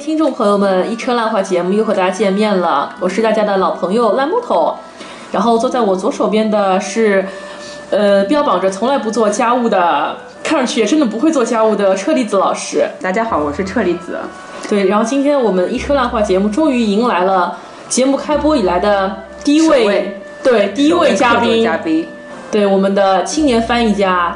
[0.00, 4.74] 听众朋友们，一车烂话节目又和大家见面了，我是大家的老朋友烂木头。
[5.30, 7.28] 然后坐在我左手边的是，
[7.90, 12.88] 呃，标榜着从来不做家务的，看上去也真的不会做家务的车厘子老师。
[13.02, 14.18] 大家好，我是车厘子。
[14.70, 17.58] 对，然后今天我们一车烂话节目终于迎来了
[17.90, 22.08] 节目开播以来的第一位，对，第一位嘉宾，嘉宾，
[22.50, 24.34] 对，我们的青年翻译家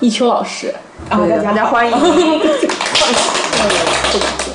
[0.00, 0.74] 一秋老师。
[1.08, 1.96] 啊，大家欢迎。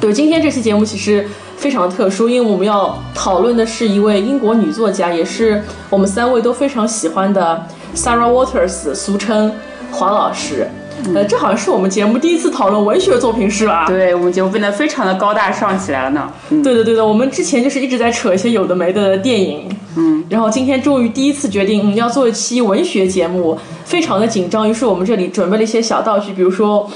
[0.00, 9.52] 对，今天这期节目其实非常特殊，因为我们要讨论的是一位英国女作家，也是我们三位都非常喜欢的 Sarah Waters，俗称
[9.90, 10.68] 黄老师。
[11.14, 13.86] 呃，这好像是我们节目第一次讨论文学作品，是吧？
[13.86, 16.32] 对我们节目变得非常的高大上起来了呢。
[16.48, 26.90] 对的，对的，我们之前就是一直在扯一些有的没的电影，嗯，然后今天终于第一次决定要做一期文学节目，非常的紧张，于是我们这里准备了一些小道具，比如说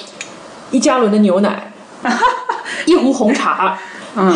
[0.71, 1.71] 一加仑的牛奶，
[2.87, 3.79] 一壶红茶，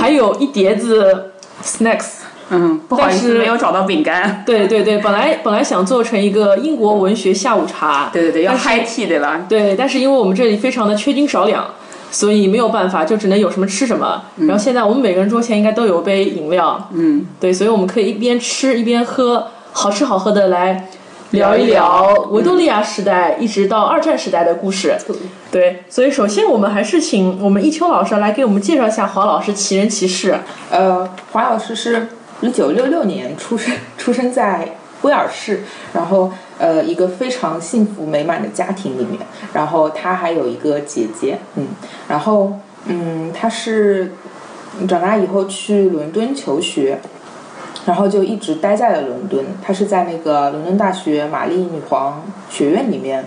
[0.00, 1.30] 还有一碟子
[1.62, 2.06] snacks。
[2.50, 4.42] 嗯，不好意思，没有找到饼干。
[4.44, 8.10] 对对对，本来本来想做成一个英国文学下午茶。
[8.12, 9.40] 对对对，要 high tea 对吧？
[9.48, 11.64] 对，但是因为我们这里非常的缺斤少两，
[12.10, 14.22] 所以没有办法，就只能有什么吃什么。
[14.40, 16.90] 然后现在我们每个人桌前应该都有杯饮料。
[16.92, 20.88] 嗯，对，所以我们可以一边吃一边喝，好吃好喝的来
[21.34, 24.96] 聊一聊维多利亚时代一直到二战时代的故事。
[25.50, 30.38] 对，所以首先我们还是请我们一秋老师来给我们介绍一下华老师奇人奇事。
[30.70, 32.08] 呃，华老师是。
[32.40, 34.68] 一九六六年出生，出生在
[35.00, 35.62] 威尔士，
[35.94, 39.20] 然后呃一个非常幸福美满的家庭里面，
[39.54, 41.68] 然后他还有一个姐姐，嗯，
[42.06, 42.52] 然后
[42.86, 44.12] 嗯他是
[44.86, 47.00] 长大以后去伦敦求学，
[47.86, 53.24] 然后就一直待在了伦敦，他是在那个伦敦大学玛丽女皇学院里面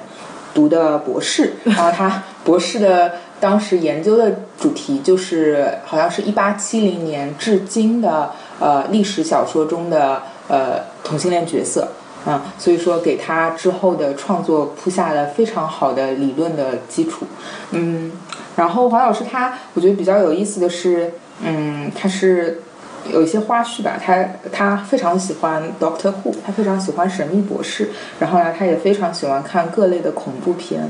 [0.53, 8.31] 读的博士， 然后他博士的当时研究的主题就是好像是一八七零年至今的。
[8.59, 11.89] 呃，历史小说中的呃同性恋角色，
[12.25, 17.27] 啊，所以说给他之后的创作铺下了非常好的理论的基础，
[17.69, 18.11] 嗯，
[18.55, 21.13] 然后黄老师他，我觉得比较有意思的是，
[21.43, 22.63] 嗯，他是。
[23.11, 30.89] 有一些花絮吧，他他非常喜欢 Doctor Who，他非常喜欢神秘博士，然后呢，他也非常喜欢看各类的恐怖片，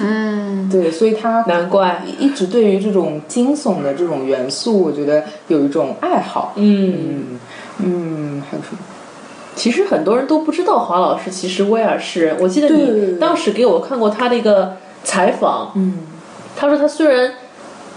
[0.00, 2.02] 嗯，对，所以他难怪。
[2.18, 7.38] 一直对于这种惊悚的这种元素，我觉得有一种爱好，嗯。
[7.78, 8.78] 嗯，还有什么？
[9.56, 15.98] 其实很多人都不知道华老师其实威尔士人，我记得你当时给我看过他的一个采访，嗯，
[16.56, 17.32] 他说他虽然。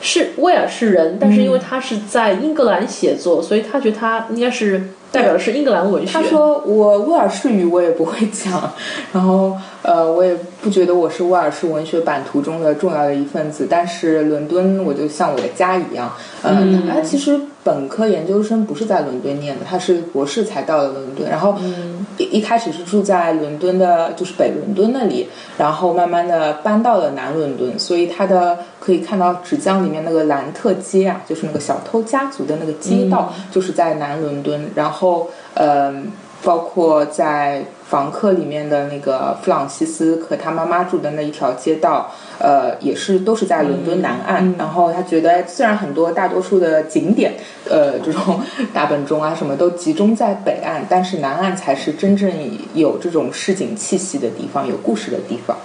[0.02, 6.14] 是威尔士人，但是因为他是在英格兰写作，所以他觉得他应该是代表的是英格兰文学。
[6.14, 8.72] 他说我威尔士语我也不会讲，
[9.14, 16.14] 然后呃我也不觉得我是威尔士文学版图中的重要的一份子，但是伦敦我就像我的家一样。
[16.44, 28.58] 嗯，他其实本科研究生不是在伦敦念的，他是博士才到了伦敦，然后一一开始是住在伦敦的，就是北伦敦那里，然后慢慢的搬到了南伦敦，所以他的。
[28.80, 34.70] 可以看到纸浆里面那个兰特街啊，就是那个小偷家族的那个街道，就是在南伦敦。
[34.76, 36.10] 然后，嗯，
[36.44, 44.56] 包括在房客里面的那个弗朗西斯和他妈妈住的那一条街道，呃，也是都是在伦敦南岸。
[44.58, 47.34] 然后他觉得，虽然很多大多数的景点，
[47.70, 48.42] 呃，这种
[48.74, 52.32] 大本钟啊什么都集中在北岸，但是南岸才是真正
[52.74, 55.58] 有这种市井气息的地方，有故事的地方。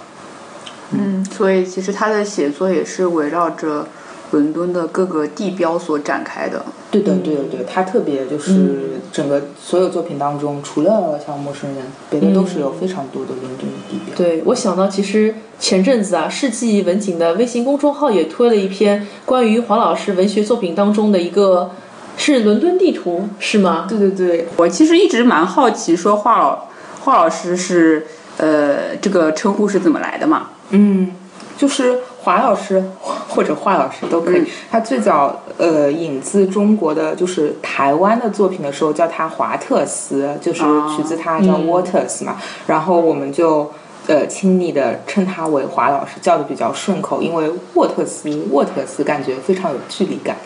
[0.91, 3.87] 嗯，所以其实他的写作也是围绕着
[4.33, 6.65] 伦敦的各个地标所展开的。
[6.91, 14.15] 对的，对的，对，他特别就是整个所有作品当中，除了像陌生人，别的都是有非常多的伦敦的地标。
[14.15, 21.71] 对，我想到其实前阵子啊，世纪文景的微信公众号也推了一篇关于黄老师文学作品当中的一个
[22.15, 23.87] 是伦敦地图，是吗？
[23.89, 26.67] 对对对，我其实一直蛮好奇，说华老
[27.01, 28.05] 华老师是
[28.37, 30.49] 呃这个称呼是怎么来的嘛？
[30.69, 31.11] 嗯，
[31.57, 32.81] 就是华老师
[33.27, 34.45] 或者华老师都可以。
[34.71, 40.63] 他最早呃引自中国的就是台湾的作品的时候，叫他华特斯，就是
[40.95, 42.37] 取自他叫 Waters 嘛。
[42.65, 43.69] 然后我们就
[44.07, 50.37] 呃亲昵的称他为华老师，叫的比较顺口，因为沃特斯沃特斯感觉非常有距离感。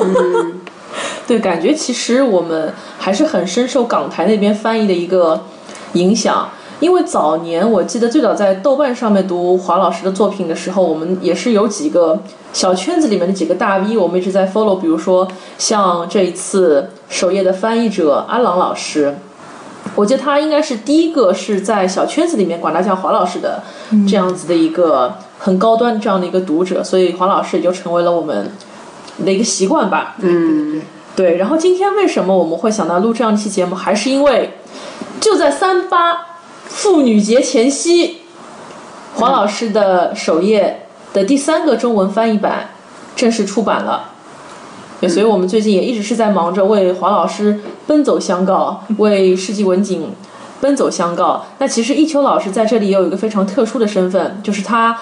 [0.00, 0.60] 嗯，
[1.28, 5.44] 对，感觉其实我们还是很深受港台那边翻译的一个
[5.92, 6.48] 影响。
[6.80, 12.22] 因为早年我记得最早在豆瓣上面读华老师的作品的时候，我们也是有几个
[12.52, 14.78] 小圈子里面的几个大 V，我们一直在 follow。
[14.78, 15.26] 比如说
[15.58, 19.16] 像这一次首页的翻译者安朗老师，
[19.96, 23.62] 我觉得他应该是第一个是在小圈子里面管他叫华老师的
[24.08, 28.52] 这样子的一个很高端这样的一个读者，所以华老师也就成为了我们
[29.24, 30.14] 的一个习惯吧。
[30.20, 30.80] 嗯，
[31.16, 34.58] 对，然后今天为什么我们会想到录这样一期节目，还是因为
[35.20, 36.27] 就在三八
[36.68, 38.18] 妇女节前夕，
[39.16, 42.70] 黄老师的首页的第三个中文翻译版
[43.16, 44.12] 正式出版了。
[45.00, 50.12] 对，所以我们最近也一直是在忙着为黄老师奔走相告， 为世纪文景
[50.60, 51.46] 奔走相告。
[51.58, 54.98] 那其实一秋老师在这里也有一个非常特殊的身份，就是他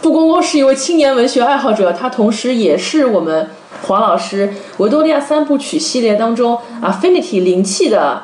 [0.00, 3.50] 不光光是一位青年文学爱好者，他同时也是我们
[3.86, 8.22] 黄老师维多利亚三部曲系列当中 Affinity 灵气的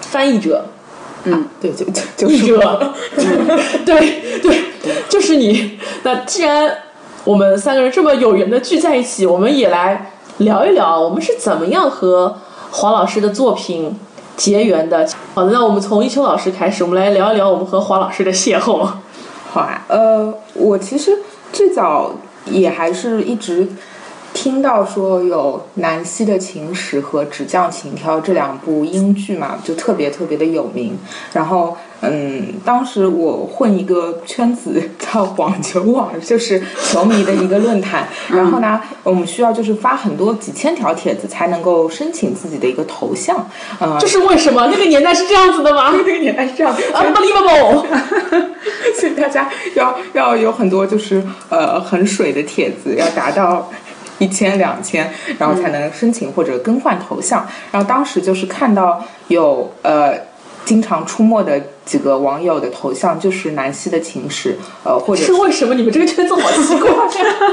[0.00, 0.66] 翻译者。
[1.24, 2.28] 嗯，对，就就就
[3.84, 4.64] 对对，
[5.08, 5.78] 就是你。
[6.02, 6.70] 那既然
[7.24, 12.38] 我们三个人这么有缘的聚在一起，我们也来聊一聊，我们是怎么样和
[12.70, 13.98] 黄老师的作品
[14.36, 15.08] 结缘的。
[15.34, 18.86] 好的，那我们从一秋老师开始，我们来聊一聊我们和黄老师的邂逅。
[19.50, 21.16] 好啊，呃，我其实
[21.52, 22.12] 最早
[22.46, 23.66] 也还是一直
[24.44, 30.98] 听到说有《南希的情史》和《纸匠情挑》这两部英剧嘛，就特别特别的有名。
[31.32, 38.06] 然后，嗯，当时我混一个圈子叫网球网，就是球迷的一个论坛。
[38.28, 43.48] 然后呢，我们需要就是发很多几千条帖子才能够申请自己的一个头像。
[43.78, 44.66] 呃，这是为什么？
[44.66, 47.86] 那个年代是这样子的吗 那个年代是这样，？Unbelievable！
[49.00, 53.70] 所以大家要要有很多就是呃很水的帖子，要达到
[54.18, 57.46] 一千两千，然后才能申请或者更换头像。
[57.72, 60.14] 然后当时就是看到有呃
[60.64, 65.74] 经常出没的几个网友的头像，就是南希的情史，呃或者是为什么？
[65.74, 66.96] 你们这个圈子好奇怪呀？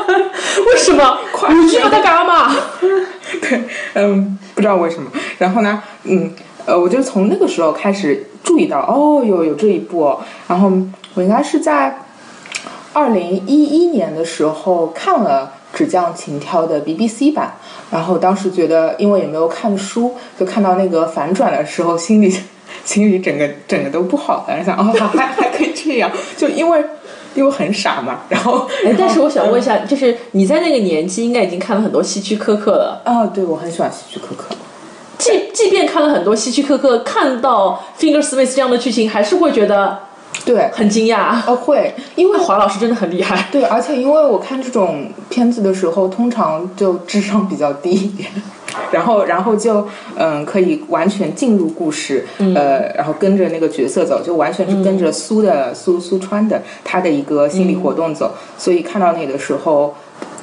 [0.67, 1.17] 为什么？
[1.49, 2.55] 你知道他干嘛？
[3.41, 5.09] 对，嗯，不知道为什么。
[5.37, 6.31] 然后呢，嗯，
[6.65, 10.19] 呃，我就从那个时候开始注意到，哦，有有这一部、哦。
[10.47, 10.71] 然后
[11.15, 11.97] 我应该是在
[12.93, 17.53] 二零一一年的时候看了《纸匠情挑》的 BBC 版，
[17.91, 22.33] 然后当时觉得，因为也没有看书，就看到那个反转的时候，心里
[22.83, 26.83] 心里整个整个都不好了，想哦，还还可以这样，就因为
[27.35, 33.01] 因为很傻嘛，然后哎，但是我想问一下，就是你在那个年纪应该已经看了很多希区柯克了。
[33.05, 34.53] 啊，对我很喜欢希区柯克。
[35.17, 39.99] 即即便看了很多希区柯克，看到 Finger Smith 这样的剧情，还是会觉得
[40.43, 41.35] 对，很惊讶。
[41.45, 43.47] 呃，会，因为华老师真的很厉害。
[43.51, 48.29] 对，而且因为我看这种片子的时候，通常就智商比较低一点，
[48.91, 52.25] 然后然后就嗯可以完全进入故事，
[52.55, 59.95] 呃，然后跟着那个角色走，就完全是跟着苏的、苏苏川的他的一个心理活动走，所以看到那的时候，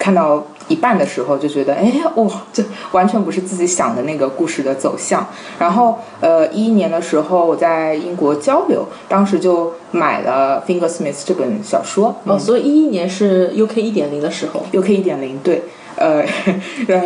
[0.08, 0.42] 看到。
[0.68, 2.62] 一半的时候就觉得，哎，哇，这
[2.92, 5.26] 完全不是自己想的那个故事的走向。
[5.58, 12.14] 然后，呃，一一年的时候我在英国交流，当时就买了《Finger Smith》这本小说。
[12.24, 14.62] 哦，所以一一年是 UK 一点零的时候。
[14.70, 15.62] UK 一点零，对，
[15.96, 16.22] 呃，
[16.88, 17.02] 呃，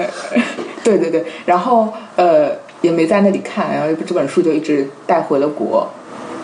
[0.83, 2.51] 对对对，然后呃
[2.81, 5.89] 也没在那里看，然后这本书就一直带回了国。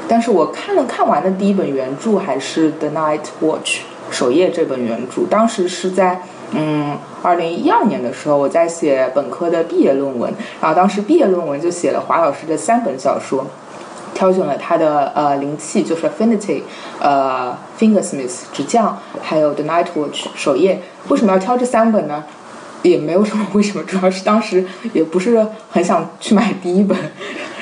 [0.06, 3.78] 但是我看了看完的第一本原著还是《The Night Watch》
[4.12, 6.22] 首页这本原著，当时是在。
[6.52, 13.46] 嗯，二零一二年的时候，我在写本科的毕业论文，然后当时毕业论文就写了华老师的三本小说，
[14.14, 16.62] 挑选了他的呃灵气，就是 Affinity，
[17.00, 20.80] 呃 Fingersmith 纸匠，还有 The Night Watch 首页。
[21.08, 22.24] 为什么要挑这三本呢？
[22.82, 24.64] 也没有什么为什么，主要是当时
[24.94, 26.96] 也不是很想去买第一本，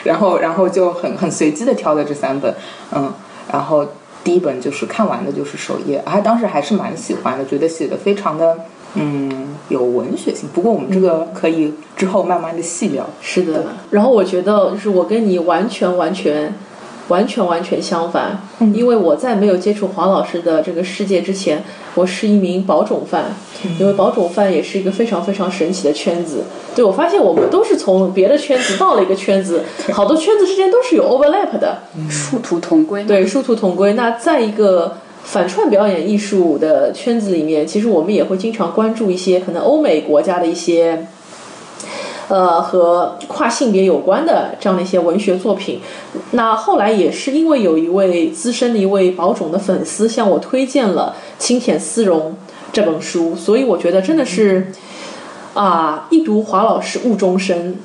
[0.04, 2.54] 然后然后就很很随机的挑的这三本，
[2.92, 3.12] 嗯，
[3.50, 3.84] 然后
[4.22, 8.56] 第一本就是看完的就是首页，还当时还是蛮喜欢的，觉得写的非常的。
[8.96, 10.48] 嗯，有文学性。
[10.52, 13.06] 不过我们这个可以之后慢慢的细聊。
[13.20, 16.52] 是的，然后我觉得就是我跟你完全完全
[17.08, 21.62] 完全完全相反，嗯因为我在没有接触黄老师的这个世界之前，
[21.94, 23.26] 我是一名保种饭，
[23.64, 26.44] 嗯因为保种饭也是一个非常非常神奇的圈子。
[26.74, 29.62] 对我发现我们都是从别的圈子到了一个圈子，
[29.94, 31.78] 好多圈子之间都是有 overlap 的，
[32.10, 33.04] 殊途同归。
[33.04, 33.92] 对，殊途同归。
[33.94, 41.08] 那在一个反串表演艺术的圈子里面，其实我们也会经常关注一些可能欧美国家的一些，
[42.28, 45.80] 呃，和跨性别有关的这样的一些文学作品。
[46.30, 52.30] 那后来也是因为有一位资深的一位宝冢的粉丝向我推荐了《青田丝绒》
[52.72, 54.72] 这本书，所以我觉得真的是
[55.54, 57.76] 啊，一读华老师误终身。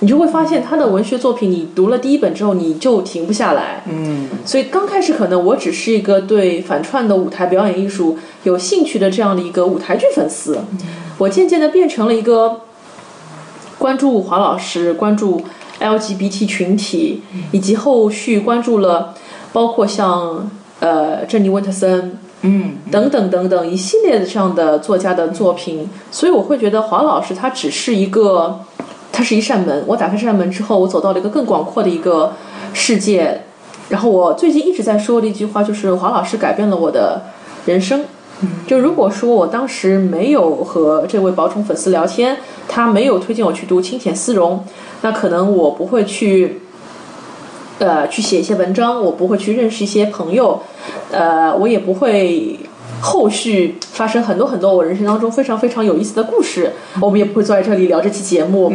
[0.00, 3.82] 你就会发现他的文学作品，你读了第一本之后，你就停不下来。
[3.86, 10.58] 嗯，所以刚开始可能我只是一个对反串的舞台表演艺术有兴趣的这样的一个舞台剧粉丝，
[11.18, 12.62] 我渐渐的变成了一个
[13.78, 15.42] 关注华老师、关注
[15.80, 19.14] LGBT 群体，以及后续关注了
[19.52, 28.60] 包括像呃珍妮温特森、嗯，等等等等一系列的这样的作家的作品，所以我会觉得华老师他只是一个，
[29.12, 32.32] 他是一扇门，我打开这扇门之后，我走到了一个更广阔的一个
[32.72, 33.42] 世界。
[33.88, 37.22] 然后我最近一直在说的一句话就是华老师改变了我的
[37.66, 38.04] 人生。
[38.66, 42.38] 就如果说我当时没有和这位宝宠粉丝聊天，
[42.68, 44.64] 他没有推荐我去读清浅丝绒，
[45.02, 46.62] 那可能我不会去，
[47.80, 50.62] 呃，去写一些文章，我不会去认识一些朋友，
[51.10, 52.58] 呃，我也不会
[53.00, 58.72] 后续发生很多很多我人生当中非常非常有意思的故事，我们也不会坐在这里聊这期节目。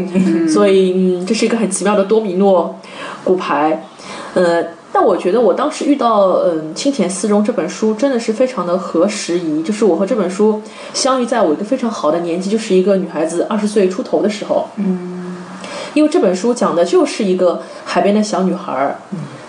[0.48, 2.79] 所以，嗯，这是一个很奇妙的多米诺
[3.24, 3.86] 骨牌，
[4.34, 4.63] 呃。
[4.98, 10.62] 但我觉得我当时遇到嗯《青田四中》这本书真的是非常的合时宜，就是我和这本书
[10.94, 14.70] 相遇在我一个非常好的年纪，就是一个女孩子二十岁出头的时候。
[14.77, 15.36] 嗯，
[15.94, 18.96] 因为这本书讲的就是一个海边的小女孩儿，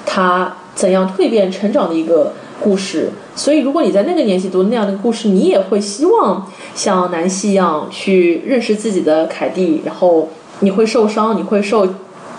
[0.05, 3.11] 她怎样蜕变成长的一个故事。
[3.35, 10.29] 所以如果你在那个年纪读那样的故事，你也会希望像南希一样去认识自己的凯蒂，然后
[10.61, 11.87] 你会受伤，你会受，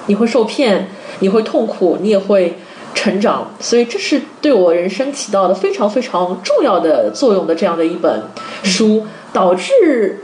[0.07, 2.57] 你会受骗，你会痛苦，你也会。
[2.93, 8.24] 成长，所以这是对我人生起到的非常非常重要的作用的这样的一本
[8.63, 10.24] 书，导致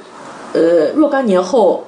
[0.53, 1.85] 呃若干年后，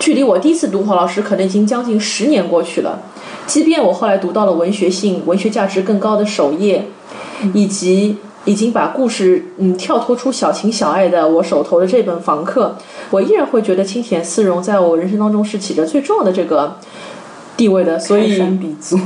[0.00, 2.98] 距离我第一次读黄老师可能已经将近十年过去了。
[3.46, 6.86] 即便我后来读到了文学性、文学价值更高的首页，
[7.52, 12.76] 以及已经把故事嗯跳脱出小情小爱的我手头的这本《房客》，
[13.10, 16.76] 我依然会觉得清田丝绒在我人生当中是起着最重要的这个。
[17.56, 18.98] 地位的，所以鼻祖，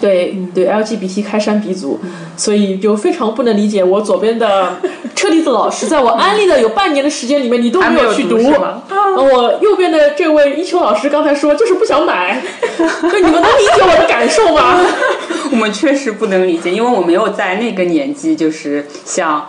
[0.00, 2.00] 对对，LGBT 开山鼻祖，
[2.36, 4.76] 所以就非常不能理解我左边的
[5.14, 8.36] 车厘子老师，在我安利的有半年的时间里面，你都没有去读。
[8.60, 8.82] 啊，
[9.16, 12.42] 我右边的这位一秋老师刚才说就是不想买，
[12.76, 14.80] 就你们能理解我的感受吗？
[15.52, 19.48] 我们确实不能理解，因为我没有在那个年纪，就是像，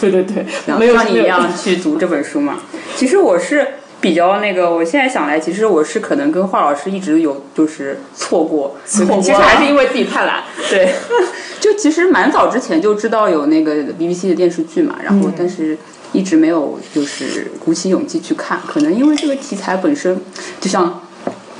[0.00, 0.46] 对对对，
[0.78, 2.60] 没有像你一样去读这本书嘛。
[2.96, 3.66] 其实我是。
[4.00, 10.42] 比较那个，我现在想来，其实我是可能跟华老师一直有就是错过，错过，其实还是因为自己太懒。
[10.68, 10.92] 对，
[11.60, 15.76] 就其实蛮早之前就知道有那个 BBC 的电视剧嘛，然后但是
[16.12, 20.18] 一直没有就是鼓起勇气去看，可能因为这个题材本身
[20.60, 21.00] 就像。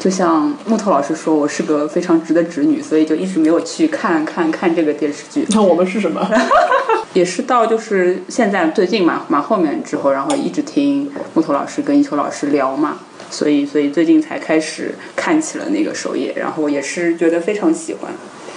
[0.01, 5.45] 就像木头老师说，我是个非常直的直女，所以就一直没有去看看看这个电视剧。
[5.51, 6.27] 那我们是什么？
[7.13, 12.99] 也是到就是现在最近嘛蛮后面之后，然后一直听木头老师跟一秋老师聊嘛，
[13.31, 18.13] 所以所以最近才开始看起了那个首页，然后也是觉得非常喜欢。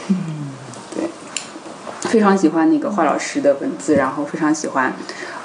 [0.10, 0.16] 嗯，
[0.96, 1.10] 对，
[2.10, 4.94] 非常喜欢那个华老师的文字，然后非常喜欢。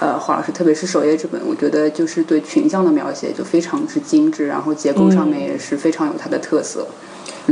[0.00, 6.86] 呃，华老师，特别是首页这本，我觉得就是对群像的描写就非常之精致，然后结构上面也是非常有它的特色。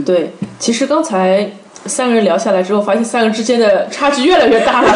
[0.04, 1.50] 对，其实刚才
[1.86, 4.88] 三个人聊下来之后，发现三个人之间的差距越来越大了，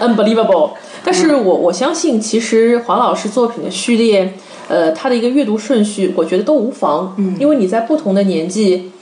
[0.00, 0.70] unbelievable。
[1.04, 4.34] 但是我我相信，其实黄老师作品的序列，
[4.68, 8.92] 呃，他的一个阅读顺序，我觉得都无妨，嗯，因为你在不同的年纪，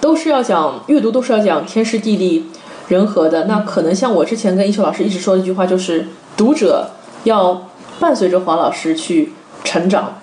[0.00, 2.46] 都是要讲阅读，都是要讲天时地利。
[2.88, 6.06] 人和的那可能像我之前跟一秋老师一直说的一句话，就是
[6.36, 6.88] 读者
[7.24, 7.68] 要
[7.98, 9.32] 伴随着黄老师去
[9.64, 10.20] 成长。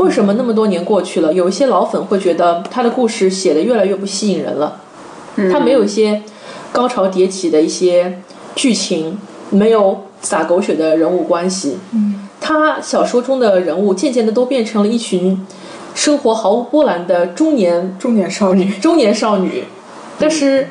[0.00, 4.80] 为什么那么多年过去了，有一些老粉会觉得他的故事写的越来越不吸引人了？
[5.52, 6.22] 他没有一些
[6.72, 8.20] 高潮迭起的一些
[8.54, 9.18] 剧情，
[9.50, 11.78] 没有撒狗血的人物关系。
[12.40, 15.46] 他小说中的人物渐渐的都变成了一群
[15.94, 19.64] 生活毫无波澜的中年中年少女，中年少女，
[20.18, 20.68] 但是。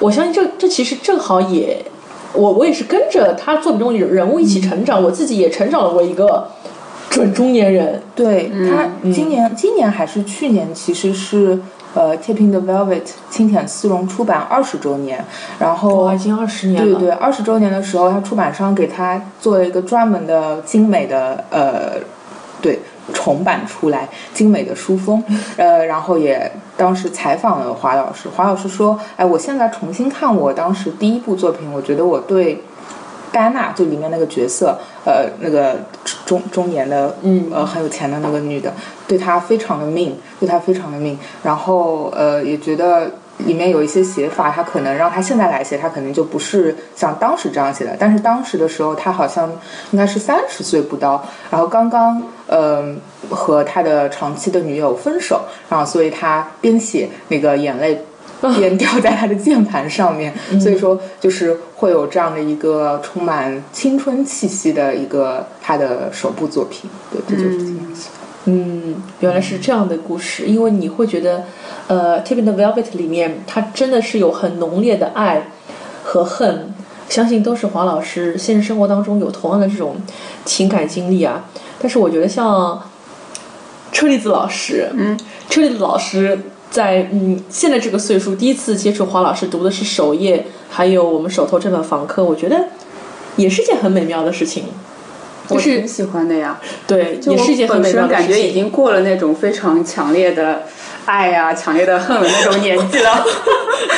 [0.00, 1.84] 我相信这这其实正好也，
[2.32, 6.48] 我我也是跟着他作品中的人物一起成长，我自己也成长了我一个
[7.18, 8.02] 准中年人。
[8.14, 11.58] 对他今年今年还是去年，其实是
[11.94, 15.24] 呃《Tipping the Velvet》青舔丝绒出版二十周年，
[15.58, 16.98] 然后已经二十年了。
[16.98, 22.00] 对对，二十周年的时候，他出版商给他做了一个专门的精美的呃，
[22.60, 22.80] 对。
[23.14, 25.24] 重版出来，精美的书封，
[25.56, 32.62] 呃，然后也当时采访了华老师，华老师说，哎，我现在重新看我当时第一部作品，我觉得我对
[33.38, 35.76] 戴安娜就里面那个角色，呃，那个
[36.26, 38.72] 中中年的，嗯，呃，很有钱的那个女的，
[39.06, 43.08] 对她非常的命，对她非常的命，然后呃，也觉得。
[43.46, 47.94] 里面有一些写法，他可能让他现在来写，他可能就不是像当时这样写的。
[47.96, 49.48] 但是当时的时候，他好像
[49.92, 58.04] 应该是三十岁不到，然后刚刚嗯和他的长期的女友分手，然后所以他边写那个眼泪
[58.58, 66.88] 边掉在他的键盘上面，所以说就是会有这样的一个充满青春气息的一个他的首部作品。
[67.10, 68.08] 对，这就是这样子。
[68.44, 71.44] 嗯，原来是这样的故事，因为你会觉得。
[71.88, 75.48] 呃，《Tipping the Velvet》里面，它真的是有很浓烈的爱
[76.04, 76.74] 和恨，
[77.08, 79.96] 相信都是黄老师现实生活当中有同样的这种
[80.44, 81.46] 情感经历啊。
[81.80, 82.78] 但是我觉得像
[83.90, 85.18] 车厘子老师，嗯，
[85.48, 86.38] 车厘子老师
[86.70, 92.66] 在嗯现在这个岁数第一次接触黄老师读的是首页，还有我们手头这本房客，我觉得
[93.36, 94.64] 也是件很美妙的事情。
[95.48, 98.26] 就是我挺喜欢的呀，对，就也是一件很本美妙的事情。
[98.26, 100.64] 身感觉已经过了那种非常强烈的
[101.06, 103.24] 爱呀、强烈的恨的那种年纪了。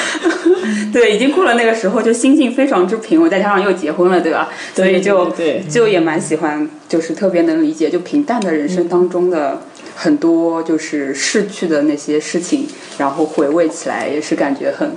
[0.92, 4.48] 对，已经过了那个时候，就心境非常之平稳，再加上又结婚了，对吧？
[4.72, 9.62] 所以就对对就也蛮喜欢，就是特别能理解，就平淡的人生当中的
[10.02, 12.66] 很多就是逝去的那些事情，
[12.97, 14.90] 然后回味起来也是感觉很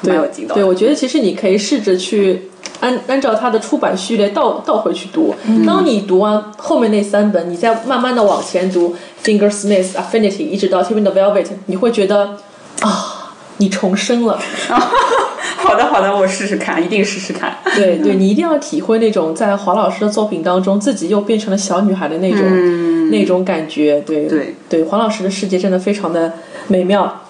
[0.00, 0.54] 蛮有劲的。
[0.54, 5.32] 对，我觉得其实你可以试着去按按照它的出版序列倒倒回去读。
[5.64, 12.36] 当你读完后面那三本，你再慢慢的往前读《Fingersmith Affinity》，一直到《Tim the Velvet》，你会觉得
[12.80, 14.40] 啊，你重生了。
[15.62, 17.56] 好的，好的，我试试看，一定试试看。
[17.76, 24.00] 对对，你一定要体会那种在黄老师的作品当中，自己又变成了小女孩的那种、那种感觉。
[24.00, 26.32] 对对对，黄老师的世界真的非常的
[26.66, 27.20] 美妙。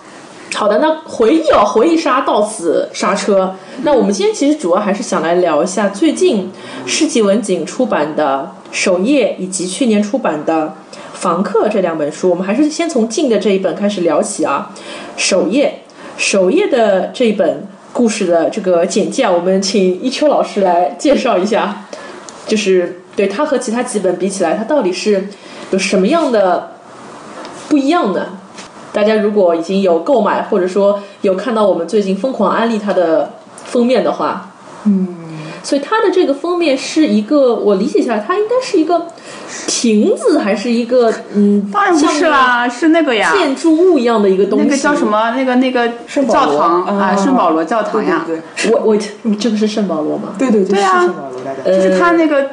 [0.55, 3.55] 好的，那回忆哦，回忆杀到此刹车。
[3.83, 6.51] 那我们今天其实主要还是想来聊一下最近
[6.87, 10.75] 世纪文景出版的《首页》以及去年出版的
[11.13, 12.31] 《房客》这两本书。
[12.31, 14.73] 我们还是先从近的这一本开始聊起啊，
[15.17, 15.81] 《首页》。
[16.23, 21.85] 《首页》的这一本故事的这个简介，我们请一秋老师来介绍一下，
[22.47, 25.29] 就是对他和其他几本比起来，他到底是
[25.71, 26.73] 有什么样的
[27.69, 28.39] 不一样呢？
[28.93, 33.35] 大家如果已经有购买，或者说有看到我们最近疯狂安利它的
[33.65, 34.51] 封面的话，
[34.85, 35.22] 嗯，
[35.63, 39.07] 所以它的这个封面是一个，我理解下来，它应该是一个
[39.67, 44.65] 亭子，还是一个嗯，当然不是啦，是那个呀，建筑物一样的一个东西。
[44.65, 45.07] 那个叫什？
[45.07, 45.31] 么？
[45.37, 48.97] 那个那个圣保罗教堂啊，啊圣保罗教堂呀，对对我我
[49.39, 50.31] 这个是圣保罗吗？
[50.39, 52.45] 对对对，是圣保罗就是它那个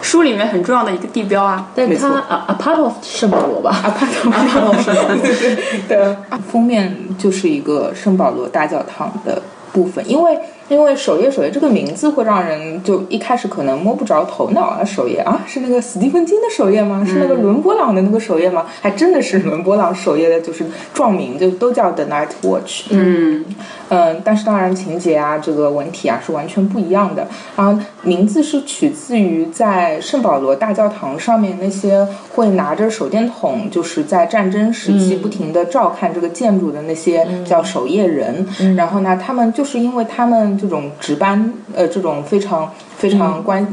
[0.00, 1.66] 书里面很重要的一个地标啊。
[1.74, 5.16] 但没错它啊 a part of 圣保罗吧？a p a r t of 圣保罗。
[5.88, 6.16] 对
[6.52, 17.04] 封面就是一个圣保罗大教堂的部分，因为因为首页首页这个名字会让人就一开始可能摸不着头脑啊，首页啊是那个斯蒂芬金的首页吗？
[17.06, 18.64] 是那个伦勃朗的那个首页吗？
[18.80, 22.86] 还真的是伦勃朗首页的，就是撞名就都叫 The Night Watch。
[22.90, 23.44] 嗯，
[23.90, 27.26] 嗯，但是当然情节啊，这个文体啊是完全不一样的。
[27.56, 38.46] 然后名字是取自于在圣保罗大教堂上面那些会拿着手电筒，就是在战争时期不停的照看这个建筑的那些叫守夜人。
[38.76, 43.66] 然后呢，他们就是因为他们这种值班，呃，这种非常非常关。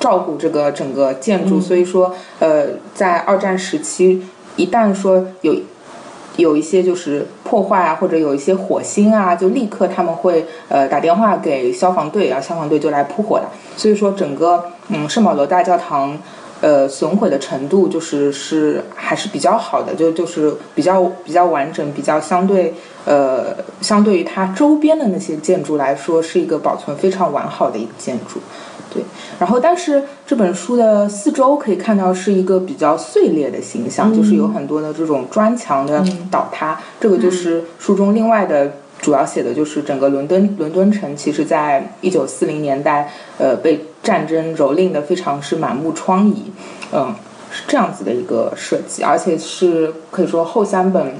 [0.00, 4.22] 照顾这个整个建筑，所以说，呃，在二战时期，
[4.54, 5.56] 一旦说有
[6.36, 13.46] 有一些就是破坏啊，或者有一些火星啊，就立刻他们会呃打电话给消防队，然后消防队就来扑火的。
[13.76, 16.16] 所以说整个嗯圣保罗大教堂
[16.60, 28.40] 呃损毁的程度就是是还是比较好的，就就是比较比较完整，比较相对呃相对于它周边的那些建筑来说，是一个保存非常完好的一个建筑。
[28.92, 29.02] 对，
[29.38, 38.72] 然后但是这本书的四周可以看到是一个比较碎裂的形象，就是有很多的这种砖墙的倒塌，这个就是书中另外的。
[39.00, 46.34] 主要写的就是整个伦敦伦敦城，其实在一九四零年代，呃，被战争蹂躏的非常是满目疮痍，
[46.92, 47.14] 嗯，
[47.50, 51.14] 是这样子的一个设计，而且是可以说后三本，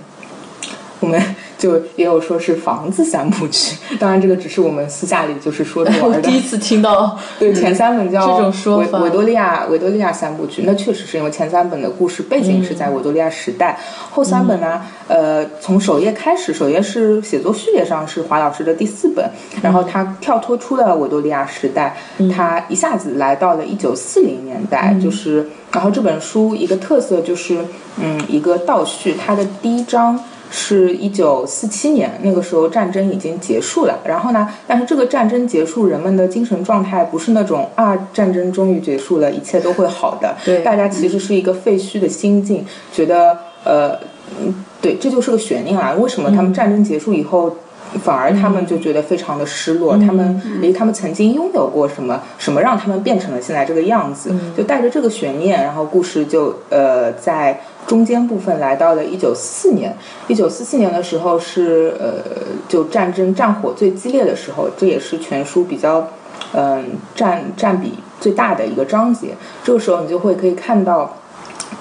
[1.01, 1.21] 我们
[1.59, 6.07] 就也有说是房子三部曲， 当然这个只是我们私下里就是说着玩的。
[6.07, 8.99] 我 第一次听到， 对，前三本叫这种说法。
[8.99, 13.79] 维维多利亚维多利亚三部曲，那确实是因为前三本的故事背景是在维多利亚时代，
[14.11, 19.29] 后三本呢，呃，从首页开始，首页是写作序列上是华老师的第四本，
[19.61, 21.97] 然后他跳脱出了维多利亚时代，
[22.35, 27.59] 他一下子来到了一九四零年代，就是，然后这本书一个特色就是，
[28.01, 30.19] 嗯，一个倒叙，它的第一章。
[30.51, 33.99] 是一九四七年，那个时候战争已经结束了。
[34.05, 40.35] 然后呢，但是这个战争结束，人们的精神状态不是那种啊，战争终于结束了，一切都会好的。
[40.45, 43.99] 对大家其实是一个废墟的心境，觉得呃，
[44.41, 45.95] 嗯对，这就是个悬念啊。
[45.95, 47.57] 为什么他们战争结束以后？
[48.03, 59.97] 反而他们就觉得非常的失落，他们离他们曾经拥有过什么，什么让他们变成了现在这个样子，就带着这个悬念，然后故事就呃在中间部分来到了一九四四年。
[60.27, 62.23] 一九四四年的时候是呃
[62.69, 66.09] 就战争战火最激烈的时候，这也是全书比较
[66.53, 69.35] 嗯、占占比最大的一个章节。
[69.65, 71.15] 这个时候你就会可以看到。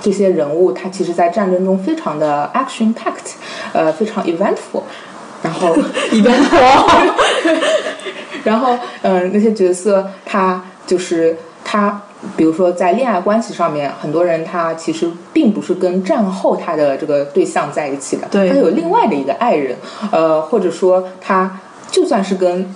[0.01, 3.35] 这些人物，他其实在战争中非常的 action packed，
[3.73, 4.83] 呃，非常 eventful，
[5.41, 5.75] 然后
[6.11, 6.35] 一边
[8.43, 12.01] 然后，嗯，那些角色他就是他，
[12.37, 19.75] 比如说在恋爱关系上面，很多人他其实并不是跟战后他的这个对象在一起的，对他有另外的一个爱人，
[20.11, 21.59] 呃，或者说他
[21.91, 22.73] 就算是跟，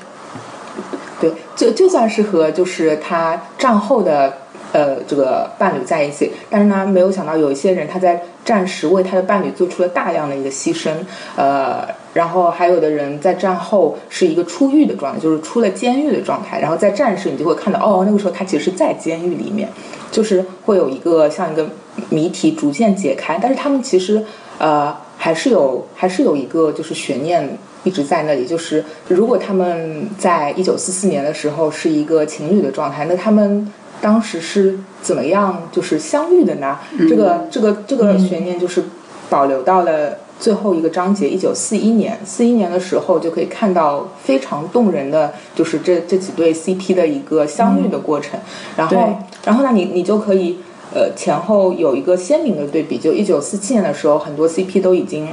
[1.22, 4.34] 对，就就算是和就是他战后的。
[4.74, 10.92] 呃，这个伴侣在一起，但是呢，没有想到有一些人他在战时为他的伴侣做出了大量的一个牺牲，
[11.36, 19.70] 呃，然后还有的人在战后是一个出狱的状态，就是出了监狱的状态，然后在战时你就会看到，哦，那个时候他其实在监狱里面，
[20.12, 21.70] 就是会有一个像一个
[22.10, 24.24] 谜题逐渐解开，但是他们其实
[24.58, 33.72] 呃还是有还是有一个就是悬念一直在那里，就是如果他们在一九四四年的时候是一个情侣的状态，那他们。
[34.02, 36.80] 当时是怎么样就是相遇的呢？
[37.08, 38.84] 这个这个这个悬念就是
[39.30, 42.20] 保留到了最后一个章节，一九四一年。
[42.26, 48.40] 四一年的时候就可以看到非常动人的，就是这这几对 CP 的一个相遇的过程。
[48.76, 48.98] 然后
[49.46, 50.58] 然后呢，你你就可以
[50.94, 52.98] 呃前后有一个鲜明的对比。
[52.98, 55.30] 就一九四七年的时候，很多 CP 都已经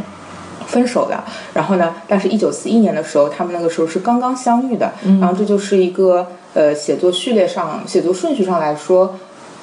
[0.67, 1.25] 分手了。
[1.55, 4.93] 然后呢，但是一九四一年的时候，他们那个时候是刚刚相遇的。
[5.21, 6.27] 然后这就是一个。
[6.55, 9.15] 呃，写作序列上，写作顺序上来说，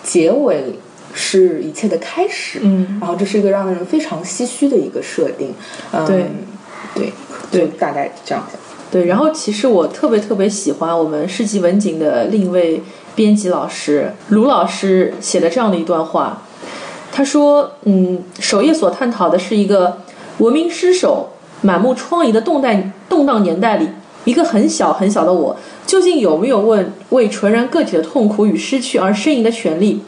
[0.03, 0.75] 结尾
[1.15, 2.59] 是一切的开始。
[2.61, 5.53] 嗯，然后这是一个让人非常唏嘘的一个设定。
[5.91, 6.25] 嗯，对，
[6.93, 7.13] 对，
[7.49, 8.57] 对，大概这样子
[8.91, 12.81] 对，然后其实我特别特别喜欢我们世纪文景的另一位
[13.15, 16.43] 编辑老师卢老师写的这样的一段话。
[17.11, 20.01] 他说：“嗯，首页所探讨的是一个
[20.39, 21.29] 文明失守、
[21.61, 23.87] 满目疮痍的动荡动荡年代里，
[24.25, 25.55] 一个很小很小的我。”
[25.87, 30.01] 究竟有没有问为纯然个体的痛苦与失去而呻吟的权利？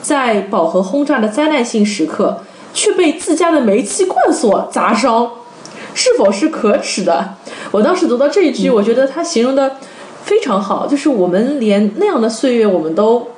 [0.00, 5.30] 在饱和轰炸的灾难性时刻，却被自家的煤气罐所砸伤，
[5.94, 7.34] 是否是可耻的？
[7.70, 9.76] 我当时读到这一句，我觉得他形容的
[10.24, 13.28] 非常好，就是我们连那样的岁月我们都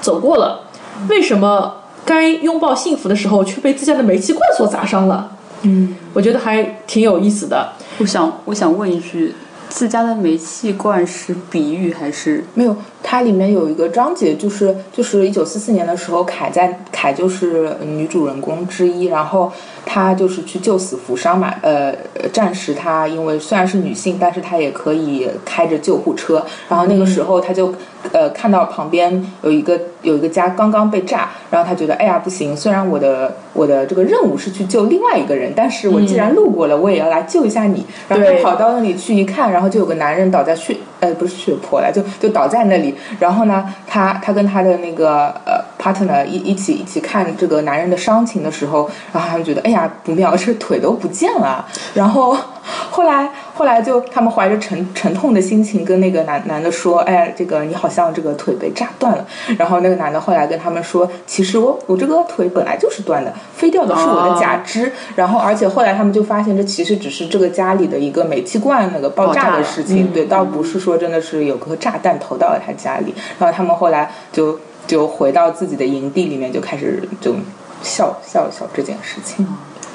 [0.00, 0.60] 走过了，
[1.08, 5.30] 为什么该拥抱幸福的时候却被自家的煤气罐所砸伤了？
[5.62, 7.72] 嗯，我觉得还挺有意思的。
[7.98, 9.34] 我想，我想问一句。
[9.68, 12.74] 自家的煤气罐是比喻还是没有？
[13.08, 19.52] 它里面有一个章节，就是就是一九四四年的时候，凯在凯就是女主人公之一，然后
[19.84, 21.54] 她就是去救死扶伤嘛。
[21.62, 21.94] 呃，
[22.32, 26.44] 战时她因为虽然是女性，但是她也可以开着救护车。
[26.68, 27.72] 然后那个时候她就
[28.10, 37.86] 呃看到旁边有一个有一个家刚刚被炸，然后她觉得哎呀不行，虽然我的我的这个任务是去救另外一个人，但是我既然路过了，我也要来救一下你。
[38.08, 42.94] 然后跑到那里去一看，然后就有个男人倒在血呃不是血泊了，就就倒在那里。
[43.18, 51.66] 然后呢，他他跟他的那个呃 partner 一一起一起看这个男人的伤情的时候，然后他们觉得哎呀不妙，这腿都不见了。
[51.94, 52.36] 然后
[52.90, 59.26] 后来后来就他们怀着沉沉痛的心情跟那个男男的说，哎，这个你好像这个腿被炸断了。
[59.58, 64.90] 然后那个男的后来跟他们说，其实我我这个腿本来就是断的，飞掉的是我的假肢。
[65.14, 73.14] 然后而且后来他们就发现，这其实只是这个家里的一个煤气罐那个爆炸的事情，对，倒不是说真的是有颗炸弹投到了他家里。
[73.38, 77.34] 然后他们后来就就回到自己的营地里面，就开始就
[77.82, 79.46] 笑笑笑这件事情。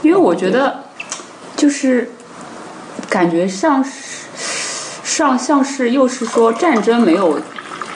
[0.02, 0.80] 因为我觉得，
[1.56, 2.10] 就是
[3.12, 3.92] 感觉像是
[5.04, 7.38] 上像是又是说战争没有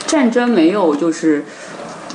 [0.06, 1.46] 战争没有就是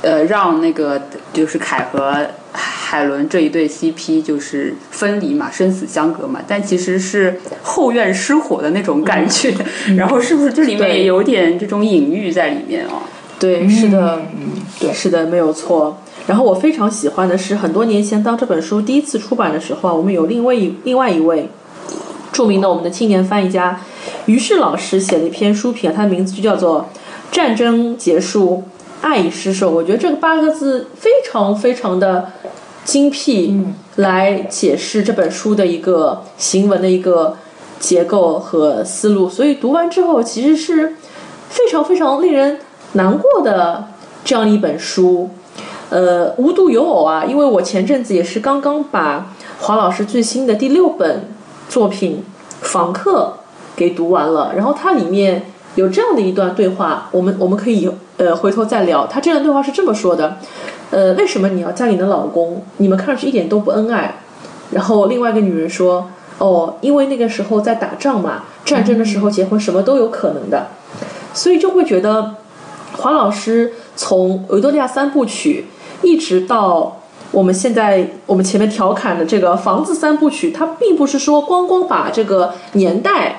[0.03, 1.01] 呃让那个
[1.33, 6.41] 就是凯和海伦这一对 CP 就是分离嘛，生死相隔嘛。
[6.47, 9.51] 但其实是后院失火的那种感觉。
[9.97, 13.01] 然后是不是这里面也有点这种隐喻在里面啊？
[13.39, 15.97] 对，是的，嗯，对，是的，没有错。
[16.27, 21.49] 然后我非常喜欢的是，很多年前当这本书第一次出版的时候啊，我们有另外一另外一位
[22.31, 23.81] 著名的我们的青年翻译家
[24.25, 26.87] 于适老师写了一篇书评，他的名字就叫做
[27.35, 28.63] 《战争结束，
[29.01, 29.71] 爱已失守》。
[29.73, 32.31] 我觉得这个八个字非常非常的
[32.83, 33.65] 精辟，
[33.97, 37.37] 来解释这本书的一个行文的一个
[37.79, 39.29] 结构和思路。
[39.29, 40.95] 所以读完之后，其实是
[41.49, 42.59] 非常非常令人
[42.93, 43.89] 难过的
[44.23, 45.29] 这样一本书。
[45.89, 51.25] 呃，无独有偶啊，因为我前阵子也是刚刚把华老师最新的第六本
[51.71, 52.21] 作品
[52.67, 53.33] 《访客》
[53.77, 59.07] 给读完了，然后它里面有这样的一段对话，我们我们可以呃回头再聊。
[59.07, 60.35] 他这段对话是这么说的：
[60.89, 62.61] 呃，为什么你要嫁给你的老公？
[62.75, 64.15] 你们看上去一点都不恩爱。
[64.71, 70.67] 然后另外一个女人说：哦，因为那个时候在打仗嘛，战争的时候结婚什么都有可能的，
[71.33, 72.35] 所以就会觉得
[72.97, 75.67] 华老师从维多利亚三部曲。
[76.03, 77.00] 一直到
[77.31, 83.37] 我们现在，我们前面调侃的这个房子三部曲，它并不是说光光把这个年代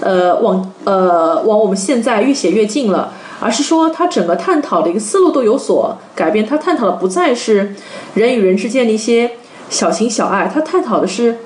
[0.00, 6.44] 呃往呃往我们现在越写越近了，而是说它整个探讨的一个思路都有所改变。
[6.44, 7.74] 它探讨的不再是
[8.14, 9.30] 人与人之间的一些
[9.70, 11.38] 小情小爱，它探讨的是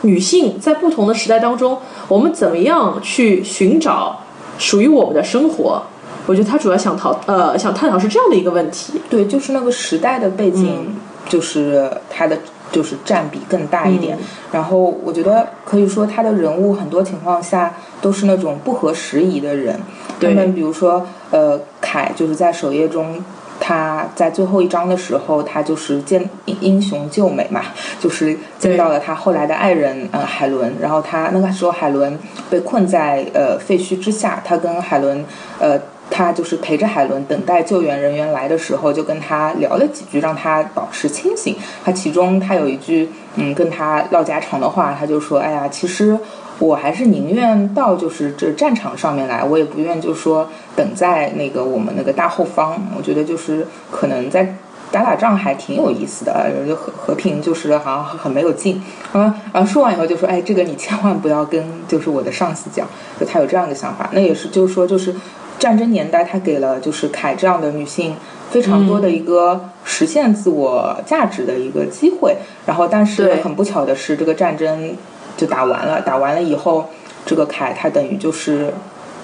[0.00, 4.18] 女性在不同的时代当中，我们怎么样去寻找
[4.58, 5.82] 属于我们的生活。
[6.24, 8.92] 我觉得他主要想讨呃想探讨是这样的一个问题。
[9.10, 10.94] 对，就是那个时代的背景，
[11.28, 12.38] 就是他的
[12.70, 14.18] 就是占比更大一点。
[14.52, 19.78] 然后我觉得可以说他的人物很多情况下都是那种不合时宜的人。
[20.20, 23.22] 他们比如说呃凯就是在首页中。
[23.64, 27.60] 他在最后一章的时候，他就是见英雄救美嘛，
[28.00, 32.18] 就是见到了他后来的爱人呃海伦，然后他那个时候海伦
[32.50, 35.24] 被困在呃废墟之下，他跟海伦
[35.60, 35.78] 呃
[36.12, 41.56] 他就是陪着海伦等待救援人员来的时候，就跟他聊了几句，让他保持清醒。
[41.82, 46.18] 他其中他有一句嗯跟他唠家常的话，他就说：“哎呀，其实。”
[46.58, 52.80] 我还是宁愿到就是这战场上面来，我也不愿就说等在那个我们那个大后方。
[52.96, 54.54] 我觉得就是可能在
[54.92, 58.80] 打打仗还挺有意思的，就和和平就是好像很没有劲。
[59.12, 59.64] 然后！
[59.66, 62.86] 说完以后就说，哎，这个你千万不要跟就是我的上司讲，
[63.18, 64.10] 就他有这样的想法。
[64.12, 65.14] 那也是就是说就是
[65.58, 68.14] 战争年代，他给了就是凯这样的女性
[68.50, 72.36] 非常多的一个实现自我价值的一个机会。
[72.66, 74.94] 然后但是很不巧的是，这个战争。
[75.34, 76.90] 就打完了，打完了以后，
[77.24, 78.74] 这个凯他等于就是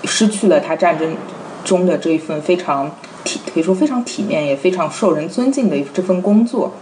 [0.04, 1.14] 失去了他战争
[1.62, 2.90] 中的这一份非常
[3.24, 6.72] 体，可以说非常体面也非常受人尊敬的这份工作。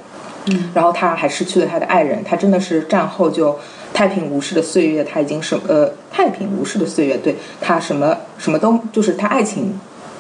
[0.47, 3.59] 嗯，然后他还失去了他的爱人，他真的是战后就
[3.93, 9.79] 太平无事的岁月，他已经什呃太平无事的岁月，对他什么什么都就是他爱情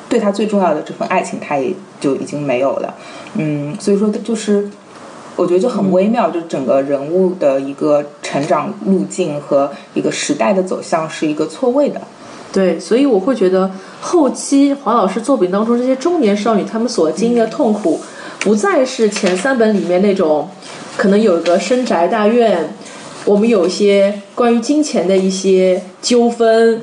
[0.08, 2.94] 对他最重要的这份爱情，他也就已经没有了。
[3.34, 4.70] 嗯，所以说就是。
[5.38, 12.00] 我觉得就很微妙，就整个人物的一个成长路径和一个时代的走向是一个错位的。
[12.56, 18.00] 对，所以我会觉得后期华老师作品当中这些中年少女她们所经历的痛苦，
[18.40, 20.48] 不再是前三本里面那种
[20.96, 22.72] 可能有一个深宅大院，
[23.26, 26.80] 我们有一些关于金钱的一些纠纷，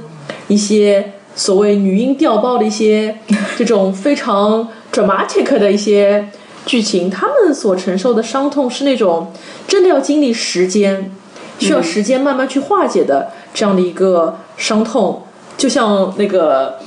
[0.47, 3.17] 一些所谓女婴调包的一些
[3.57, 6.29] 这种非常 dramatic 的一些。
[6.65, 9.33] 剧情，他们所承受的伤痛是那种
[9.67, 11.11] 真的要经历时间，
[11.59, 15.23] 需要时间慢慢去化解的这样的一个伤痛。
[15.57, 16.79] 就像那个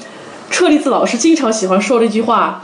[0.51, 2.63] 车厘子老师经常喜欢说的一句话：“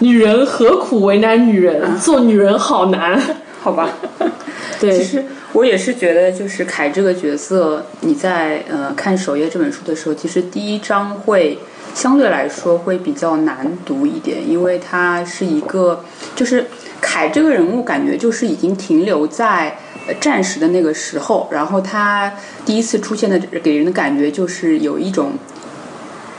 [0.00, 1.98] 女人何苦为难女人？
[1.98, 3.20] 做女人好难。
[3.62, 3.88] ”好吧，
[4.80, 11.58] 对，其实我也是觉得，就是凯这个角色，你在呃看首页这本书的时候，其实第一章会。
[11.94, 16.02] 相对来说会比较难读一点，因为他是一个，
[16.34, 16.64] 就是
[17.02, 19.76] 凯这个人物感觉就是已经停留在
[20.20, 22.32] 战时的那个时候，然后他
[22.64, 25.32] 第一次出现的给人的感觉就是有一种，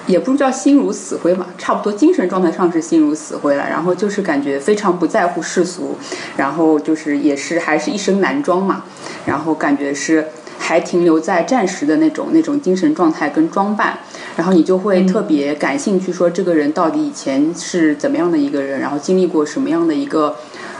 [0.07, 5.97] 也不是叫心如死灰吧，差不多精神状态上是心如死灰了，然后就是感觉非常不在乎世俗，
[6.37, 8.83] 然后就是也是还是一身男装嘛，
[9.25, 10.27] 然后感觉是。
[10.59, 13.99] 还停留在战时的那种那种精神状态跟装扮，
[14.37, 20.37] 然后你就会特别感兴趣，说这个人到底以前是怎么样的一个人，然后经历过什么样的一个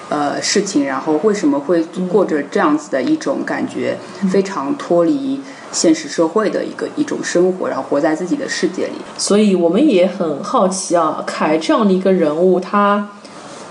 [0.10, 3.98] 呃事情，然后为什么会过着这样子的一种感觉，
[4.32, 5.39] 非常脱离
[5.72, 8.94] 现实社会的一个一种生活，然后活在自己的世界里。
[9.18, 13.10] 所以我们也很好奇啊，凯这样的一个人物，他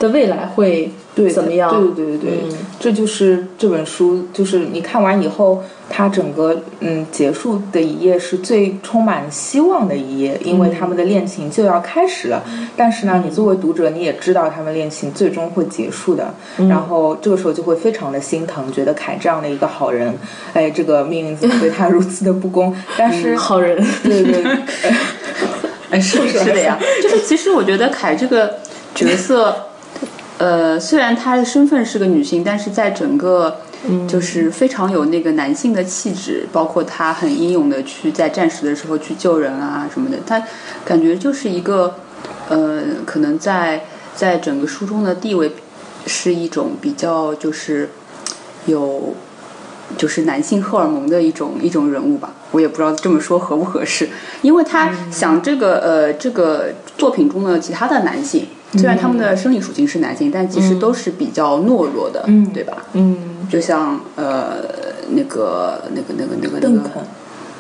[0.03, 0.91] 的未来会。
[1.15, 1.71] 对，怎么样？
[1.71, 12.43] 对对对对，这就是这本书，就是你看完以后，它整个嗯结束的一页是最充满希望的一页，因为他们的恋情就要开始了。
[12.79, 16.33] 但是呢，你作为读者，你也知道他们恋情最终会结束的。
[16.67, 20.15] 然后这个时候就会非常的心疼，觉得凯这样的一个好人，
[20.55, 22.75] 哎，这个命运怎么对他如此的不公？
[22.97, 24.43] 但是好人，对对，
[25.91, 26.79] 哎，是是的呀。
[27.03, 28.55] 就是其实我觉得凯这个
[28.95, 29.55] 角色。
[30.43, 33.59] 呃，虽然她的身份是个女性，但是在整个
[34.09, 40.43] 就是非常有那个男性的气质，包括她很英勇的去在战时的时候去救人啊什么的，她
[40.85, 41.95] 感觉就是一个
[42.49, 43.85] 呃，可能在
[44.17, 45.53] 在整个书中的地位
[46.09, 47.91] 是一种比较就是
[48.67, 49.15] 有
[49.97, 54.09] 就是男性荷尔蒙的一种一种人物吧，我也不知道这么说合不合适，
[54.41, 58.49] 因为他想这个呃这个作品中的其他的男性。
[58.73, 62.79] 虽然他们的生理属性是男性，但其实都是比较懦弱的，对吧？
[62.95, 64.65] 嗯，就像呃
[65.11, 66.93] 那个那个那个那个邓肯，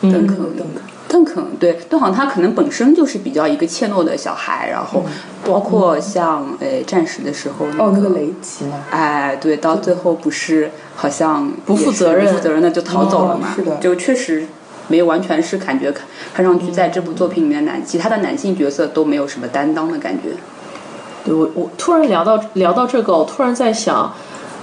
[0.01, 5.05] 邓肯，邓肯，邓肯，对，邓肯他可能本身就是比较一个怯懦的小孩，然后
[5.45, 13.53] 包括像呃战时的时候，哦，那个雷吉嘛，哎，对，到最后不是好像不负责任，不负责任的就逃走了嘛？
[13.55, 14.47] 是的，就确实。
[14.89, 20.31] 没有完全是感觉看看上去在这部作品里面男其他的男性角色都没有什么担当的感觉。
[21.25, 24.13] 对我我突然聊到聊到这个，我突然在想，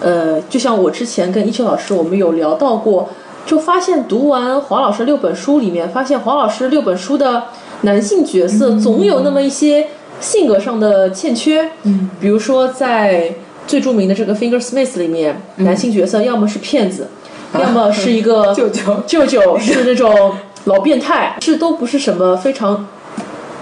[0.01, 3.09] 呃，就像我之前跟一秋老师我们有聊到过，
[3.45, 7.45] 就发现读完黄老师六本书里面，发现黄老师六本书的
[7.81, 9.87] 男性角色总有那么一些
[10.19, 13.33] 性格上的欠缺，嗯，比如说在
[13.65, 17.07] 最著名的这个 Finger Smith 里面，男性角色要么是骗子，
[17.53, 20.33] 要么是一个 舅舅舅舅是那种
[20.65, 22.87] 老变态，这都不是什么非常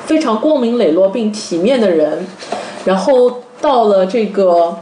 [0.08, 2.26] 非常光明磊落并体面的人。
[2.88, 4.78] 然后到了这个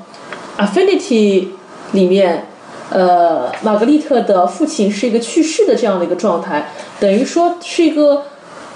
[0.60, 1.48] Affinity
[1.94, 2.46] 里面，
[2.92, 8.26] 呃，玛格丽特的父亲是一个去世的这样的一个状态，等于说是一个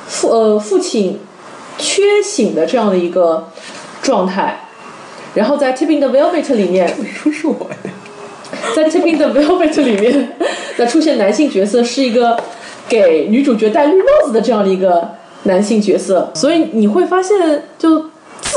[0.07, 1.19] 父呃父亲
[1.77, 3.49] 缺醒的这样的一个
[4.01, 4.61] 状态。
[5.35, 7.89] 然后在 Tipping the Velvet 里面，书是我的，
[8.75, 10.35] 在 Tipping the Velvet 里面
[10.75, 12.35] 的出现男性角色是一个
[12.87, 15.07] 给女主角戴绿帽子的这样的一个
[15.43, 18.08] 男性角色，所以你会发现，就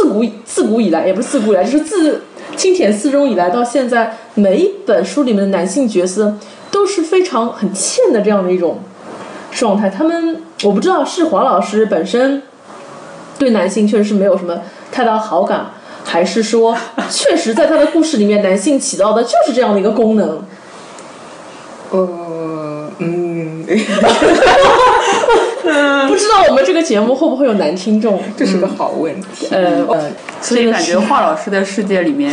[0.02, 2.22] 自古自古以来，也不是自古以来，就是自
[2.56, 6.36] 清田四中以来到现在，每一本书里面的男性角色
[6.72, 8.80] 都是非常很欠的这样的一种
[9.52, 9.88] 状态。
[9.88, 12.42] 他们我不知道是黄老师本身
[13.38, 14.60] 对男性确实是没有什么
[14.90, 15.66] 太大好感。
[16.04, 16.76] 还是说，
[17.08, 20.44] 确实在他的故事里面，男性起到的就是这样的一个功能。
[21.90, 23.64] 呃，嗯，
[26.08, 28.20] 不知道我们这个节目会不会有男听众？
[28.37, 29.48] 这是个好问题。
[29.50, 32.32] 呃，呃，所以感觉华老师的世界里面，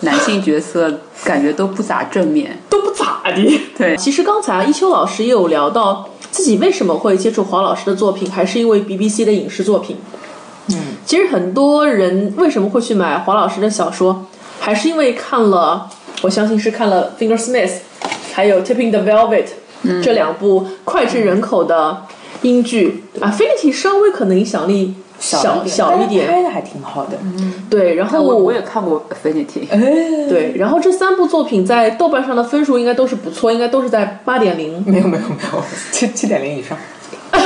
[0.00, 2.58] 男性角色感觉都不咋正面。
[2.70, 3.60] 都不咋的。
[3.76, 9.96] 对，其实刚才啊一秋老师也有聊到自己为什么会接触黄老师的作品，还是因为 BBC 的影视作品。
[10.68, 14.26] 嗯，其实很多人为什么会去买黄老师的小说，
[14.60, 15.88] 还是因为看了，
[16.22, 17.68] 我相信是看了《Finger Smith》，
[18.32, 19.46] 还有《Tipping the Velvet》
[20.02, 22.02] 这两部脍炙人口的
[22.42, 23.04] 英剧。
[23.20, 27.18] Affinity 稍微可能影响力小小一点，拍的还挺好的。
[27.22, 29.78] 嗯对，然后我我也看过 Affinity，哎，
[30.28, 34.82] 对，然后这三部作品在豆瓣上的分数应该都是不错，应该都是在八点零。
[34.86, 36.78] 没有没有没有， 七七点零以上。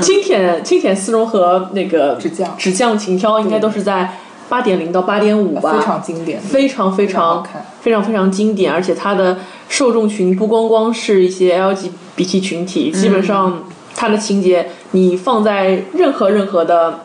[0.00, 4.10] 青舔青舔丝绒和那个纸匠纸匠情挑应该都是在
[4.52, 7.42] 八点零到八点五吧，非常经典，非常非常。
[7.80, 9.38] 非常非常经典，而且它的
[9.68, 13.64] 受众群不光光是一些 LGBT 群体，基本上
[13.96, 17.00] 它的情节你放在任何任何的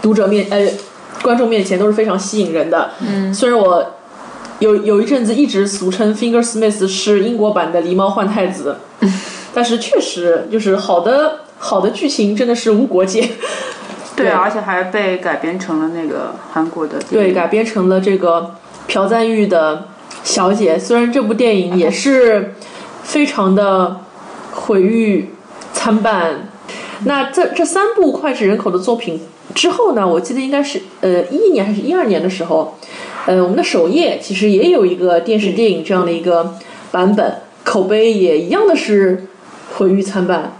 [0.00, 0.66] 读者面呃
[1.20, 2.92] 观众面前都是非常吸引人的。
[3.00, 3.84] 嗯，虽然我
[4.60, 8.76] 有有一阵子一直俗称 Finger Smith 是英国版的狸猫换太子，
[9.52, 13.28] 但是确实就是好的好的剧情真的是无国界。
[14.18, 18.54] 对，而且还被改编成了那个韩国的电对，改编成了这个
[18.86, 19.88] 朴赞玉的
[20.22, 20.78] 小姐。
[20.78, 22.54] 虽然这部电影也是
[23.02, 24.00] 非常的
[24.52, 25.30] 毁誉
[25.72, 26.50] 参半。
[27.04, 29.20] 那这这三部脍炙人口的作品
[29.54, 32.76] 之后呢，我记得应该是呃一一年还是一二年的时候，
[33.26, 36.56] 呃我们的首页其实也有一个电视电影这样的一个
[36.90, 39.28] 版本，口碑也一样的是
[39.76, 40.56] 毁誉参半。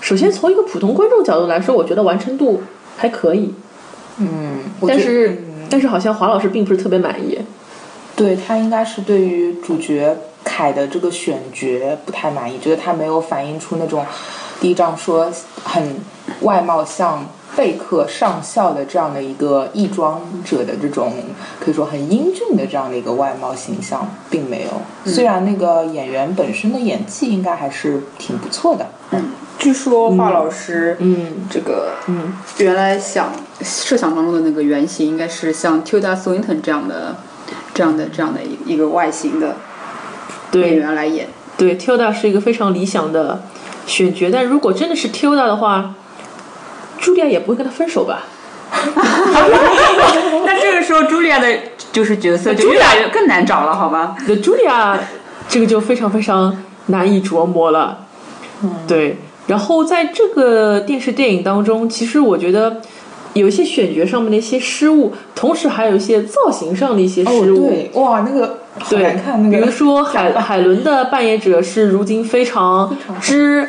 [0.00, 2.62] 首先从一个普通观众角度来说，我觉得完成度
[2.96, 3.54] 还可以，
[4.18, 5.54] 嗯，但是、嗯。
[5.70, 7.38] 但是好像华老师并不是特别满意。
[8.14, 14.04] 对他应该是对于主角凯的这个选角不太满意，觉得他没有反映出那种
[14.60, 15.32] 第一章说
[15.64, 15.96] 很
[16.42, 17.26] 外貌像
[17.56, 21.14] 贝克上校的这样的一个义装者的这种
[21.58, 25.10] 可以说很英俊的这样的一个外貌形象，并没有。
[25.10, 29.30] 虽然那个演员本身的演技应该还是挺不错的，嗯，
[29.64, 37.16] 据说华老师，嗯这个嗯，原来想设想当中的那个原型应该是像 Tilda Swinton 这样的、
[37.72, 39.56] 这样的、这样的一一个外形的
[40.52, 41.28] 演员来演。
[41.56, 43.42] 对，Tilda 是一个非常理想的
[43.86, 45.94] 选角，但如果真的是 Tilda 的话，
[47.00, 48.24] 茱莉亚也不会跟他分手吧？
[50.44, 51.48] 那这个时候茱莉亚的
[51.90, 54.14] 就是角色就越来越更难找了，好吧？
[54.26, 54.98] 对，茱莉亚
[55.48, 56.54] 这个就非常非常
[56.88, 58.00] 难以琢磨了。
[58.62, 59.16] 嗯，对。
[59.46, 62.80] 然后在这个电视电影当中，其实我觉得
[63.34, 67.68] 有一些选角上面的一些失误，同时还有一些造型上的一些哦失误。
[67.68, 73.68] 对，哇，那个好对难看，那个比如说海 海伦的扮演者是如今非常之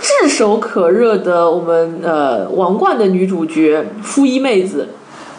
[0.00, 4.88] 炙手可热的我们呃王冠的女主角傅一妹子，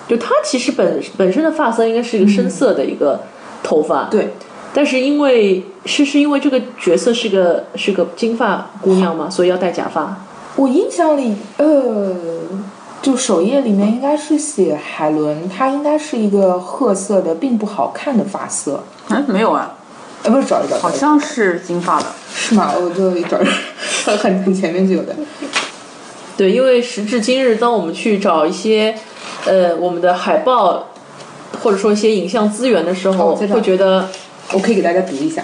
[0.07, 3.21] 就她其实本本身的发色应该是一个深色的一个
[3.61, 4.33] 头发，对，
[4.73, 10.25] 但是因为是是因为这个角色是个是个金发姑娘嘛， 所以要戴假发。
[10.55, 12.15] 我印象里，呃，
[13.01, 18.83] 就首页里面应该是写海伦，她应该是一个褐色的，并不好看的发色。
[19.09, 19.75] 嗯，没有啊，
[20.23, 22.73] 哎，不是找一找，好像是金发的，是吗？
[22.75, 23.37] 我就找
[24.05, 25.15] 很很很前面就有的。
[26.35, 28.95] 对，因为时至今日，当我们去找一些
[29.45, 30.87] 呃我们的海报，
[31.61, 34.07] 或者说一些影像资源的时候，会觉得
[34.53, 35.43] 我可以给大家读一下。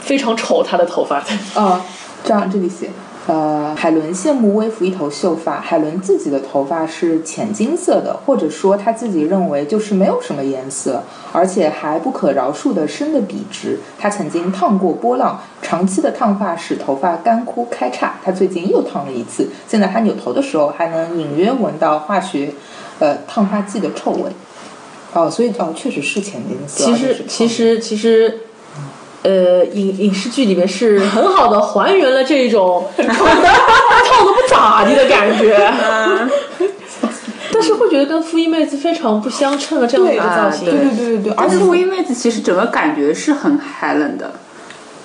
[0.00, 1.24] 非常丑他的头发。
[1.54, 1.82] 啊，
[2.22, 2.90] 这样这里写，
[3.26, 13.80] 呃，海伦羡慕微服一头秀发，海伦自己的头发是浅金色的，或者说她自己认为就是没有什么颜色，而且还不可饶恕的深的笔直。
[13.98, 18.16] 他曾经烫过波浪，长期的烫发使头发干枯开叉。
[18.22, 22.52] 他最近又烫了一次，现在他扭头的时候还能隐约闻到化学，
[22.98, 24.30] 呃，烫发剂的臭味。
[25.14, 26.84] 哦，所以哦，确实是浅金色。
[26.84, 28.40] 其实其实其实，
[29.22, 35.56] 呃，影影视剧里面是很好的还原了这种 烫的不咋地的感觉，
[37.52, 40.64] 但是会觉得跟复衣妹子非常不相称的这样的一个造型。
[40.64, 44.32] 对对对对对，而且而且乌衣妹子其实整个感觉是很海冷的，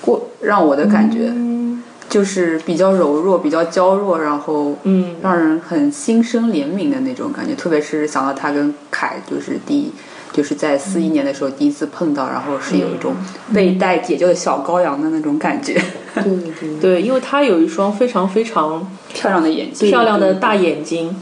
[0.00, 1.32] 过让我的感觉、
[2.10, 7.54] 就是比较柔弱、比较娇弱，然后嗯让人很心生怜悯的那种感觉。
[7.54, 9.90] 特别是想到他跟凯就是第一。
[10.32, 13.16] 就是在四一年的时候第一次碰到，然后是有一种
[13.52, 15.74] 被带解救的小羔羊的那种感觉，
[16.14, 16.78] 对对对。
[16.80, 21.12] 对，因为他有一双非常非常漂亮的眼睛，漂亮的大眼睛，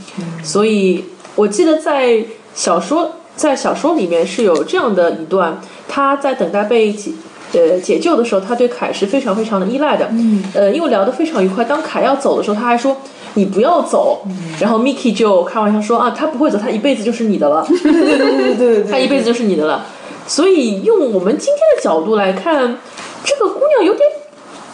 [0.44, 2.22] 所以我记得在
[2.54, 5.58] 小说在小说里面是有这样的一段，
[5.88, 7.12] 他在等待被解
[7.52, 11.64] 呃解救的时候，他对凯是非常非常的依赖的，嗯呃，因为聊得非常愉快。
[11.64, 12.96] 当凯要走的时候，他还说。
[13.34, 14.26] 你不要走，
[14.58, 19.86] 然后 Miki 就开玩笑说啊，他不会走，他一辈子就是你的了，对对对对对，他一辈子就是你的了。
[20.26, 22.78] 所以用我们今天的角度来看，
[23.22, 24.08] 这个姑娘有点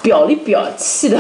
[0.01, 1.19] 表里表气的，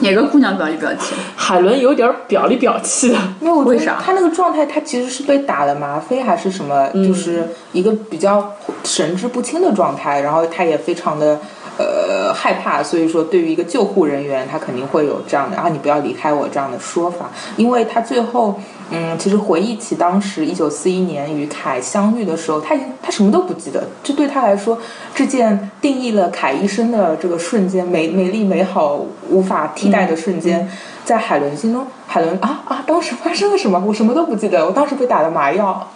[0.00, 1.14] 哪个姑娘表里表气？
[1.36, 3.18] 海伦有点表里表气的。
[3.40, 11.40] 因为我觉得为啥他那个状态，她其实是被打了吗啡还是什么，就是一个比较神志不清的状态，然后她也非常的
[11.78, 18.58] 呃害怕，所以说对于一个救护人员，他肯定会有这样的啊你不要离开我这样的说法，因为他最后。
[18.90, 24.78] 嗯，其实回忆起当时一九四一年与凯相遇的时候，他已经他什么都不记得，这对他来说，
[25.14, 28.98] 这件定义了凯一生的这个瞬间，美美丽美好
[29.28, 30.66] 无法替代的瞬间，
[31.04, 33.78] 在海伦心中，海伦啊啊，当时发生了什么？
[33.86, 35.86] 我什么都不记得，我当时被打了麻药。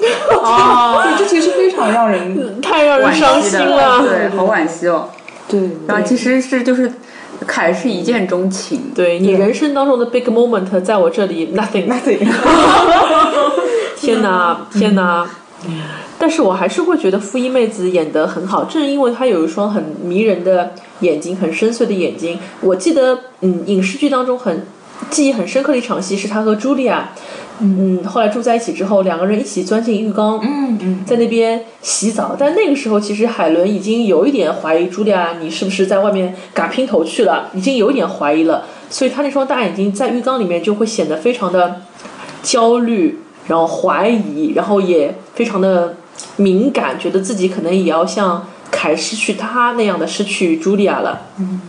[0.42, 4.02] 啊 对，这其实非常让人太让人伤，心了。
[4.02, 5.08] 对，好惋惜哦。
[5.52, 5.70] 对。
[5.86, 6.90] 然后其实是就是
[7.46, 11.86] 凯是一见钟情，对你人生当中的 big moment，在我这里 nothing。
[11.86, 12.18] nothing，
[14.00, 15.28] 天哪，天哪！
[16.18, 22.38] 但是我还是会觉得傅一妹子演得很好，正因为她有一双很迷人的眼睛，很深邃的眼睛。
[22.60, 24.64] 我记得，嗯，影视剧当中很
[25.10, 27.10] 记忆很深刻的一场戏是她和茱莉亚，
[27.62, 32.34] 嗯，后来住在一起之后，两个人一起钻进浴缸，嗯嗯，在那边洗澡。
[32.36, 38.64] 但那个时候，其实海伦已经有一点怀疑茱莉亚，你是不是在外面嘎姘头去了，已经有一点怀疑了。
[38.90, 41.82] 所以她那双大眼睛在浴缸里面就会显得非常的
[42.42, 45.94] 焦虑，然后怀疑，然后也非常的
[46.36, 51.22] 敏感，觉得自己可能也要像凯失去他那样的失去茱莉亚了。
[51.38, 51.60] 嗯，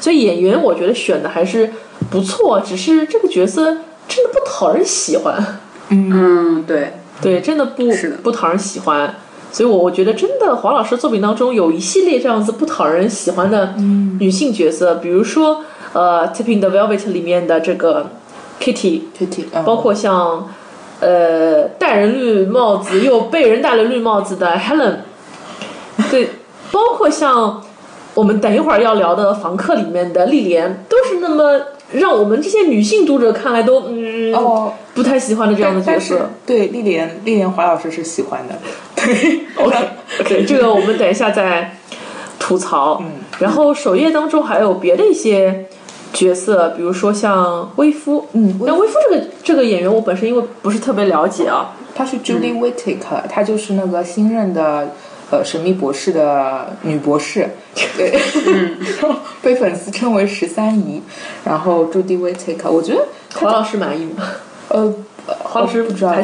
[0.00, 1.70] 所以演员我觉得选的还是
[2.10, 3.76] 不错，只是这个角色
[4.08, 5.60] 真的不讨人喜欢。
[5.88, 8.16] 嗯，对，对，真的不是的。
[8.18, 9.14] 不讨人喜欢。
[9.52, 13.74] 所以我，我觉得真的黄老师作品当中有一系列这样子不讨人喜欢的
[14.18, 18.10] 女性角色，比如说呃《Tipping the Velvet》里面的这个
[18.60, 19.64] Kitty，对对，嗯。
[19.64, 20.48] 包括像
[21.00, 24.96] 呃戴人绿帽子又被人戴了绿帽子的 Helen，
[26.10, 26.30] 对，
[26.70, 27.62] 包括像
[28.14, 31.60] 我们等一会儿要聊的《房客》里面的丽莲，都是那么
[31.92, 36.30] 让我们这些女性读者看来都嗯、哦，不太喜欢的这样的角色。
[36.44, 38.58] 对丽莲，丽莲华老师是喜欢的，
[38.96, 39.76] 对 OK
[40.20, 41.76] OK， 这个我们等一下再
[42.38, 43.00] 吐槽。
[43.02, 45.66] 嗯，然后首页当中还有别的一些
[46.12, 48.26] 角色，比如说像威夫。
[48.32, 51.72] 嗯那威夫这个这个演员，我本身因为不是特别了解啊。
[51.94, 54.92] 他是 Julie Whittaker，、他就是那个新任的
[55.30, 57.48] 呃神秘博士的女博士，
[57.96, 58.76] 对，嗯
[59.42, 61.02] 被粉丝称为十三姨。
[61.44, 64.22] 然后 Julie Whittaker，我觉得黄老师满意吗？
[64.68, 64.94] 呃，
[65.26, 66.14] 黄老师不知道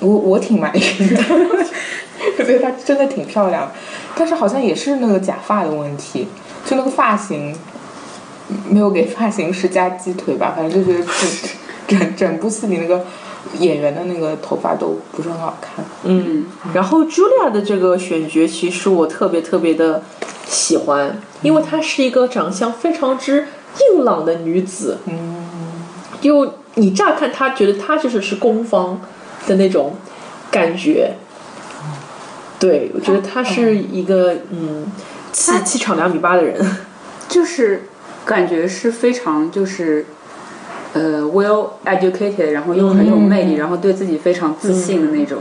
[0.00, 1.22] 我我挺满意的，
[2.38, 3.70] 我觉得她真的挺漂亮，
[4.16, 6.28] 但是好像也是那个假发的问题，
[6.66, 7.56] 就那个发型
[8.68, 13.04] 没有给发型师加鸡腿吧，反正就觉得整整整部戏里那个
[13.60, 15.84] 演员的那个头发都不是很好看。
[16.04, 16.46] 嗯。
[16.72, 20.02] 然后 Julia 的这个选角，其实我特别特别的
[20.46, 23.46] 喜欢，因为她是一个长相非常之
[23.94, 24.98] 硬朗的女子。
[25.06, 25.46] 嗯，
[26.20, 29.00] 就你乍看她觉得她就是是攻方
[29.46, 29.94] 的那种
[30.50, 31.14] 感觉。
[32.58, 34.86] 对，我觉得她是一个嗯，
[35.32, 36.76] 气气场两米八的人，
[37.28, 37.88] 就是
[38.24, 40.06] 感觉是非常就是。
[40.94, 45.38] 呃，well educated，然后又很有魅力，然后对自己非常自信的那种，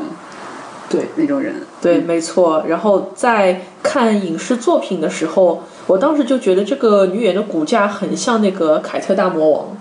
[0.89, 1.53] 对那种人。
[1.81, 2.65] 对，没错。
[2.67, 9.77] 然后在看影视作品的时候，我当时就觉得这个女演员的骨架很像那个凯特大魔王，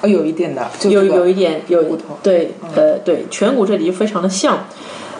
[0.00, 4.64] 哦，有一点的，就有这个有一点有骨头对，呃，对，颧骨这里非常的像。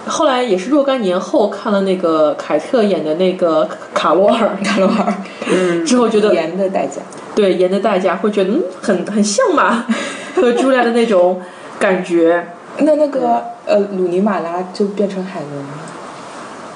[0.06, 5.14] 后来也是若干年后看了那个凯特演的那个卡罗尔， 卡罗尔
[5.50, 7.00] 嗯，之后觉得盐的代价。
[7.34, 9.86] 对盐的代价，会觉得嗯很很像嘛，
[10.36, 11.40] 和朱莉亚的那种
[11.78, 12.46] 感觉
[12.78, 15.68] 那那个呃，鲁尼马拉就变成海伦了。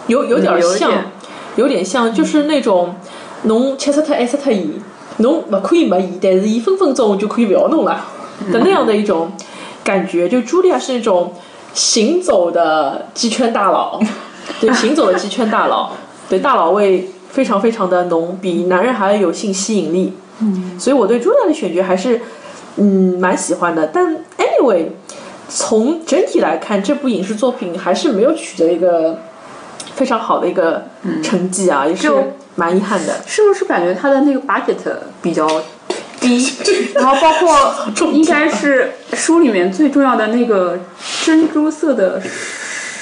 [0.07, 0.93] 有有点像
[1.57, 2.95] 有点，像，就是那种
[3.43, 4.71] 侬吃死他爱死他伊，
[5.19, 8.07] 侬不可以没伊，但是伊分分钟就可以不要弄了
[8.53, 9.33] 的那样的一种
[9.83, 10.29] 感觉。
[10.29, 11.33] 就茱莉亚是那种
[11.77, 14.01] 行走的鸡圈大佬，
[14.59, 15.93] 对，行走的鸡圈大佬，
[16.27, 20.15] 对，大佬味非常非常的浓，比男人还要有性吸引力。
[20.41, 22.21] 嗯，所以我对茱莉亚的选角还是
[22.77, 23.89] 嗯蛮喜欢的。
[23.89, 24.87] 但 anyway，
[25.49, 29.19] 从整体来看，这部影视作品还是没有取得一个
[29.95, 30.85] 非常好的一个
[31.23, 32.11] 成绩啊，也是
[32.55, 33.21] 蛮遗憾的。
[33.27, 34.77] 是不是感觉他的那个 budget
[35.21, 35.47] 比较
[36.27, 36.53] 低？
[36.95, 40.79] 然后包括应该是书里面最重要的那个
[41.25, 42.21] 珍珠色的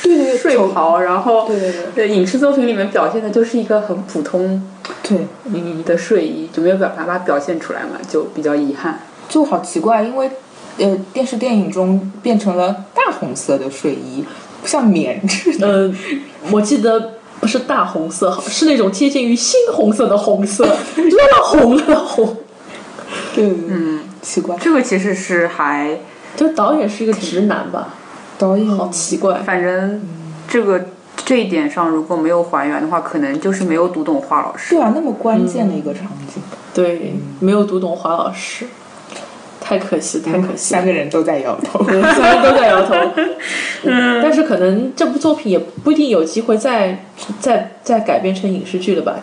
[0.03, 4.63] 对对睡袍，然后对对对对影视作品里面表现的就是一个很普通
[5.03, 9.01] 对，嗯的睡衣，就没有表把它表现出来嘛，就比较遗憾。
[9.29, 10.31] 就好奇怪，因为
[10.77, 14.23] 呃，电视电影中变成了大红色的睡衣，
[14.65, 15.67] 像棉质的。
[15.67, 15.95] 呃，
[16.51, 20.67] 我记得不是大红色，是那种接近于猩红色的红色，
[20.97, 22.37] 那么红的红。
[23.35, 24.57] 对，嗯，奇怪。
[24.61, 25.99] 这个其实是还，
[26.37, 27.89] 就导演是一个直男吧，
[28.39, 29.41] 导演好奇怪。
[29.45, 30.01] 反正
[30.47, 34.77] 这个这一点上如果没有还原的话，可能就是没有读懂华老师。
[34.77, 36.41] 对啊，那么关键的一个场景，
[36.73, 38.67] 对，没有读懂华老师，
[39.61, 40.75] 太可惜，太可惜。
[40.75, 41.83] 三个人都在摇头。
[41.85, 42.95] 对，三人都在摇头。
[43.83, 47.05] 嗯，但是可能这部作品也不一定有机会再
[47.41, 49.17] 再再改编成影视剧了吧？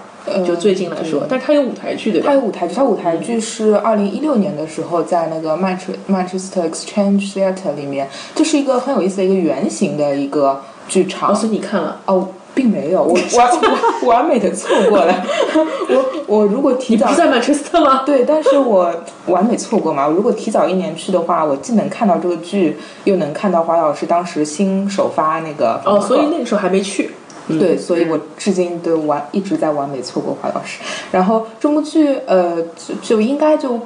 [0.46, 2.34] 就最近来说，但是它有舞台剧对吧它？
[2.34, 11.32] 有舞台剧，它舞台剧是二零一六年的时候在那个曼彻曼彻斯特 Exchange Theatre 里面，这是一个很有意思的一个圆形的一个剧场。
[11.32, 15.24] 哦，所以你看了，哦，并没有，我 完完美的错过了。
[15.90, 18.04] 我我如果提早你不是在曼彻斯特吗？
[18.06, 18.94] 对，但是我
[19.28, 20.08] 完美错过嘛。
[20.08, 27.12] 我如果提早一年去的话，我既能看到这个剧，又能看到华老师当时新首发那个哦，所以那个时候还没去。
[27.60, 30.80] 对，所以我至今都完一直在完美错过华老师。
[31.12, 33.80] 然后这部剧，呃，就就应该就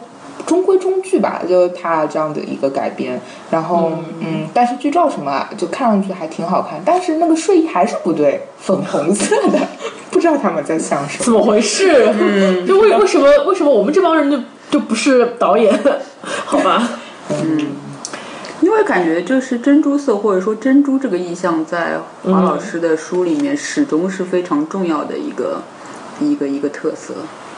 [0.46, 3.20] 中规中矩吧，就它这样的一个改编。
[3.50, 9.60] 然后，嗯但是剧照什么啊，就看上去还挺好看，但是那个睡衣还是不对，粉红色的，
[10.12, 11.24] 不知道他们在想什么。
[11.24, 12.12] 怎么回事？
[12.20, 14.40] 嗯，就为为什么为什么我们这帮人就
[14.72, 15.74] 就不是导演？
[16.46, 16.90] 好吧，
[18.62, 25.62] 因为感觉就是珍珠色或者说珍珠这个意象，在华老师的书里面始终是非常重要的一个、
[26.20, 27.14] 一个一个特色。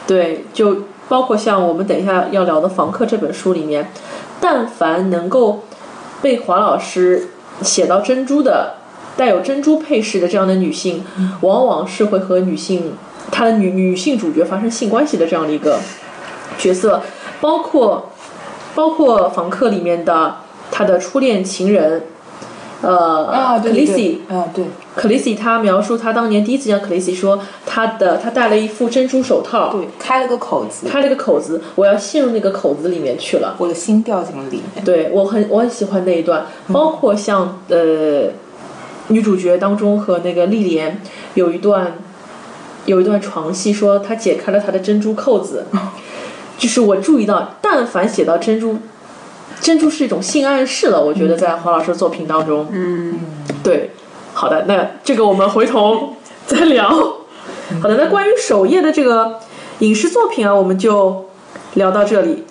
[0.06, 3.92] 对，就包括像我们等一下要聊的《房客》这本书里面，
[4.42, 5.64] 但凡能够
[6.22, 7.30] 被华老师
[7.62, 8.76] 写到珍珠的、
[9.16, 11.04] 带有珍珠配饰的这样的女性，
[11.42, 12.94] 往往是会和女性
[13.32, 15.80] 她的女女性主角发生性关系的这样的一个
[16.58, 17.02] 角色，
[17.40, 18.10] 包括
[18.74, 20.38] 包括《房客》里面的
[20.72, 22.04] 他的初恋情人。
[22.80, 24.66] 呃，啊，对克里对西对，啊对，
[24.96, 33.56] 克里西他描述他当年第一次见克里西说，他的他戴了一副珍珠手套，对，开了个口子，开了个口子，我要陷入那个口子里面去了。
[33.58, 34.86] 我的心掉进了里面。
[34.86, 38.30] 对我很我很喜欢那一段，包括像呃
[39.08, 41.02] 女主角当中和那个丽莲
[41.34, 41.94] 有一段
[42.86, 45.66] 有一段床戏，说她解开了她的珍珠扣子，
[46.60, 48.78] 就是我注意到，但凡写到珍珠，
[49.60, 53.20] 珍珠是一种性暗示了，我觉得在黄老师作品当中，嗯，
[53.64, 53.92] 对，
[54.34, 56.90] 好的，那这个我们回头再聊。
[57.82, 59.40] 好的，那关于首页的这个
[59.80, 61.26] 影视作品啊，我们就
[61.74, 62.46] 聊到这里。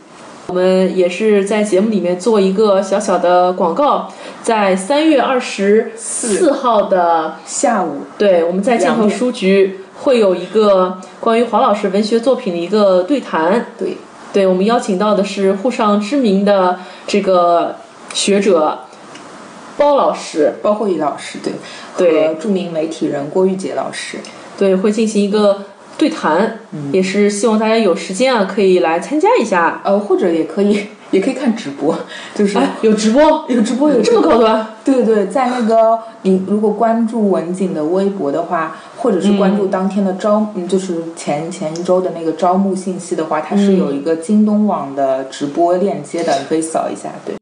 [0.49, 4.09] 我们也是在节目里面做一个小小的广告，
[4.43, 13.67] 在三月二十四号的下午，对，我们在镜头书局会有一个关于黄老师文学作品的一个对谈。
[13.77, 13.97] 对，
[14.37, 17.77] 对，我们邀请到的是沪上知名的这个
[18.13, 18.81] 学者
[19.79, 21.55] 包老师，包括李老师，对，
[21.97, 24.19] 对和著名媒体人郭玉洁老师，
[24.59, 25.63] 对，会进行一个
[25.97, 26.59] 对谈，
[26.93, 29.81] 也是希望大家有时间啊，可以来参加一下。
[29.83, 31.97] 呃，或者也可以也可以看直播，
[32.35, 47.11] 就是、哎，有直播，有直播有这么高端，对对，在那个你如果关注文景的微博的话，或者是关注当天的招，嗯，就是前前一周的那个招募信息的话，它是有一个京东网的直播链接的，你可以扫一下。
[47.25, 47.35] 对，